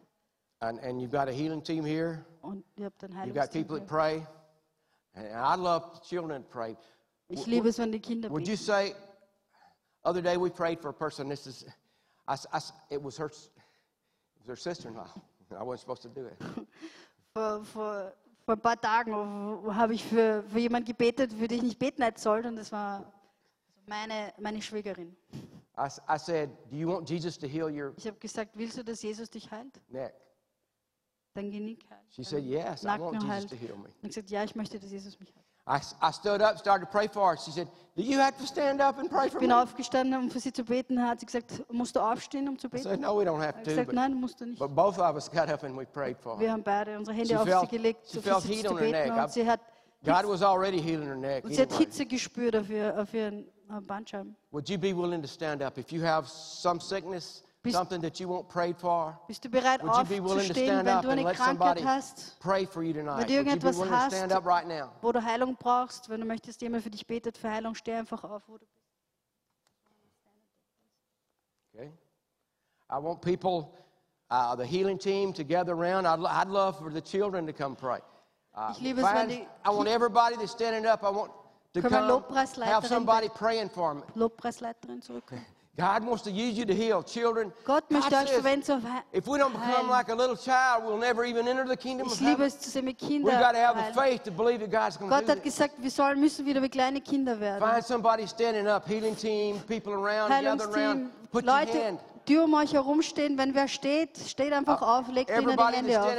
[0.60, 3.80] and, and you've got a healing team here, und ihr habt ein you've got people
[3.80, 3.88] that Heilungsteam.
[3.88, 4.28] pray,
[5.16, 6.76] and I love children to pray.
[7.34, 8.66] Ich liebe es, wenn die Kinder Would you beten.
[8.66, 8.96] say,
[10.04, 11.66] other day we prayed for a person, this is,
[12.28, 12.60] I I
[12.90, 13.50] it was her, it
[14.40, 15.08] was her sister-in-law.
[15.52, 16.38] I wasn't supposed to do it.
[17.36, 18.14] Vor, vor,
[18.46, 19.12] vor ein paar Tagen
[19.76, 22.72] habe ich für, für jemanden gebetet, für den ich nicht beten hätte sollen und das
[22.72, 23.12] war
[23.88, 25.16] meine, meine Schwägerin.
[25.76, 28.84] I, I said, do you want Jesus to heal your Ich habe gesagt, willst du,
[28.84, 29.82] dass Jesus dich heilt?
[29.90, 30.14] neck?
[31.34, 32.02] Dein Genick heilt.
[32.12, 33.50] She said, yes, I want Nacken Jesus heilt.
[33.50, 33.86] to heal me.
[33.86, 35.43] Und ich gesagt, ja, ich möchte, dass Jesus mich heilt.
[35.66, 37.38] I, I stood up, started to pray for her.
[37.38, 39.56] She said, Do you have to stand up and pray for Ich for bin me?
[39.62, 41.02] aufgestanden, um für sie zu beten.
[41.02, 42.84] Hat sie gesagt, musst du aufstehen, um zu I beten?
[42.84, 43.70] said, No, we don't have Ich to.
[43.70, 44.60] gesagt, But, nein, musst du nicht.
[44.60, 46.40] but both of us got up and we prayed for her.
[46.42, 48.54] Wir haben beide unsere Hände She auf felt- sie gelegt, she um für felt sie
[48.56, 49.04] heat zu on her neck.
[49.06, 49.20] beten.
[49.20, 49.62] Und sie hat,
[50.04, 51.46] God was already healing her neck.
[51.46, 51.72] und sie hat.
[51.72, 54.36] Hitze gespürt auf, ihr, auf ihren äh, Bandscheiben.
[54.52, 55.78] Would you be willing to stand up?
[55.78, 59.82] If you have some sickness, Bist- something that you won't pray for, Bist du bereit
[59.82, 63.20] would you be willing to stand up and let somebody hast, pray for you tonight?
[63.20, 64.92] Wenn du Would you be willing to stand up right now?
[65.02, 68.22] wo du Heilung brauchst, wenn du möchtest, jemand für dich betet für Heilung, steh einfach
[68.26, 68.84] auf, wo du bist.
[71.74, 71.90] Okay.
[72.90, 73.74] I want people,
[74.30, 76.06] uh, the healing team, to gather around.
[76.06, 78.00] I'd, I'd love for the children to come pray.
[78.54, 81.02] Uh, Ich liebe es, wenn die I want everybody that's standing up.
[81.04, 81.32] I want
[81.74, 82.24] to come.
[82.66, 84.04] Have somebody praying for them.
[84.16, 85.46] Lobpreisleiterin zurückkommen.
[85.76, 87.52] God wants to use you to heal children.
[87.66, 88.80] Gott möchte euch verwenden
[89.12, 92.20] if we don't become like a little child, we'll never even enter the kingdom of
[92.20, 92.46] heaven.
[92.46, 95.10] es zu sehen mit We've got to have the faith to believe that God's going
[95.10, 97.68] to Gott do hat gesagt, wir sollen, müssen wieder wie kleine Kinder werden.
[97.68, 101.10] Find somebody standing up, healing team, people around, gather around.
[101.32, 102.00] Put your hand.
[102.28, 106.10] Die um euch herumstehen, wenn wer steht, steht einfach auf, legt ihnen die Hände auf.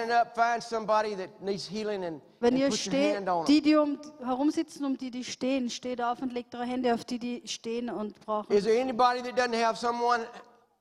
[2.41, 6.55] Wenn ihr steht, die, die um, herumsitzen, um die, die stehen, steht auf und legt
[6.55, 8.53] eure Hände auf die, die stehen und brauchen.
[8.53, 10.27] Is there anybody that doesn't have someone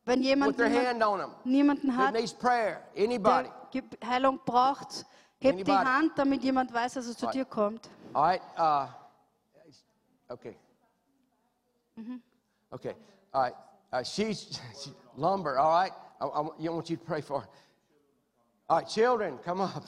[0.06, 5.06] Wenn jemand with their niemand, hand on them niemanden hat, der Heilung braucht,
[5.40, 5.72] hebt die?
[5.72, 7.90] Hand, damit jemand weiß, dass er zu dir kommt.
[8.14, 8.42] All right.
[8.58, 8.88] Uh,
[10.34, 10.58] okay.
[11.96, 12.22] Mm-hmm.
[12.72, 12.96] Okay.
[13.32, 13.56] All right.
[13.94, 15.58] Uh, she's she, lumbar.
[15.58, 15.92] All right.
[16.22, 17.48] I, I, want- you want you to pray for.
[18.70, 19.84] All right, children, come up.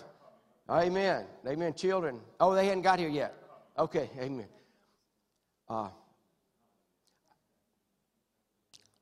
[0.69, 1.25] Amen.
[1.47, 1.73] Amen.
[1.73, 2.19] Children.
[2.39, 3.33] Oh, they hadn't got here yet.
[3.77, 4.09] Okay.
[4.19, 4.47] Amen.
[5.69, 5.89] Uh,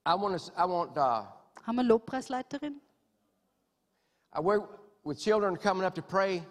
[0.05, 0.51] I want to.
[0.57, 0.97] I want.
[0.97, 1.23] Uh,
[1.65, 2.75] Haben wir Lobpreisleiterin?
[4.33, 6.43] I work with children coming up to pray,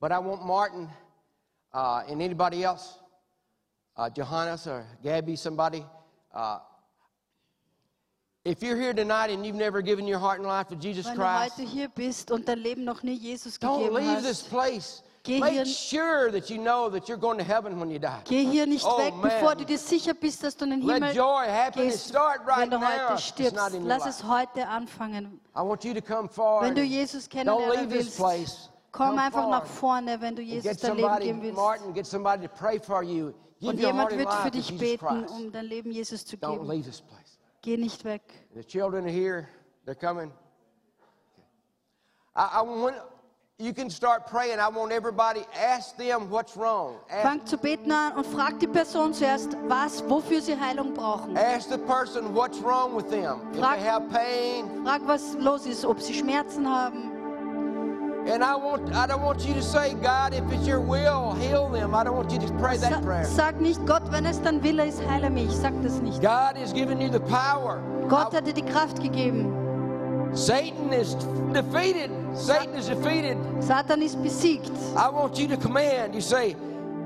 [0.00, 0.88] but I want Martin
[1.72, 2.98] uh, and anybody else,
[3.96, 5.84] uh, Johannes or Gabby, somebody.
[6.34, 6.58] Uh,
[8.46, 11.16] if you're here tonight and you've never given your heart and life to Jesus Wenn
[11.16, 14.42] du Christ, heute hier bist und dein Leben noch nie Jesus don't gegeben leave this
[14.42, 15.02] hast, place.
[15.24, 18.20] Geh Make hier- sure that you know that you're going to heaven when you die.
[18.24, 19.22] geh hier nicht Oh, weg, man.
[19.22, 22.46] bevor du dir sicher bist, dass du in den Let Himmel joy, happiness gehst, start
[22.46, 22.86] right wenn du now.
[22.86, 23.74] heute It's not stirbst.
[23.74, 24.08] in your Lass life.
[24.10, 25.40] es heute anfangen.
[25.56, 26.68] I want you to come forward.
[26.68, 28.70] Wenn du Jesus don't kennenlernen leave this willst, place.
[28.92, 30.04] komm Come einfach nach forward.
[30.06, 31.56] vorne, wenn du Jesus get dein Leben somebody, geben willst.
[31.56, 33.32] Martin, get somebody to pray for you.
[33.58, 35.34] Give Und your jemand and wird für life to dich Jesus beten, Christ.
[35.34, 36.68] um dein Leben Jesus zu Don't geben.
[36.70, 37.35] leave this place.
[37.66, 38.20] Geh nicht weg.
[38.54, 39.48] The children are here.
[39.84, 40.30] They're coming.
[42.36, 42.94] I, I want
[43.58, 44.60] you can start praying.
[44.60, 47.00] I want everybody ask them what's wrong.
[47.10, 51.36] Ask, Fang zu beten an und frag die Person zuerst, was, wofür sie Heilung brauchen.
[51.36, 53.40] ask the person what's wrong with them.
[53.52, 54.84] If Frag- they have pain.
[54.84, 57.15] Frag, was los ist, ob sie Schmerzen haben.
[58.26, 61.68] And I want I don't want you to say, God, if it's your will, heal
[61.68, 61.94] them.
[61.94, 63.24] I don't want you to pray that prayer.
[63.24, 65.50] sag nicht, Gott, wenn es dein Wille ist, heile mich.
[65.52, 66.20] Sag das nicht.
[66.20, 67.80] God has given you the power.
[68.08, 69.52] Gott hat dir die Kraft gegeben.
[70.34, 71.14] Satan is
[71.52, 72.10] defeated.
[72.34, 73.38] Satan is defeated.
[73.60, 74.72] Satan ist besiegt.
[74.96, 76.12] I want you to command.
[76.12, 76.56] You say,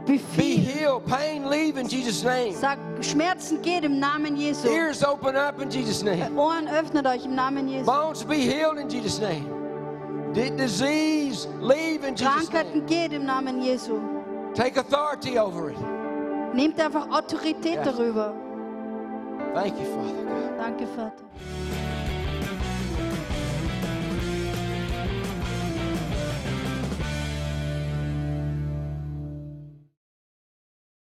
[0.07, 0.17] be
[0.57, 1.07] healed.
[1.07, 2.55] Pain leave in Jesus' name.
[2.55, 4.69] Sag, Schmerzen geht im Namen Jesu.
[4.69, 6.35] Ears open up in Jesus' name.
[6.35, 7.85] Ohren öffnet euch im Namen Jesu.
[7.85, 9.60] Bones be healed in Jesus' name.
[10.33, 13.99] D- disease leave in Jesus' Krankheiten geht im Namen Jesu.
[14.55, 15.77] Take authority over it.
[16.55, 17.85] Nehmt einfach Autorität Yes.
[17.97, 18.35] darüber.
[19.55, 20.59] Thank you, Father God.
[20.59, 21.25] Danke, Vater.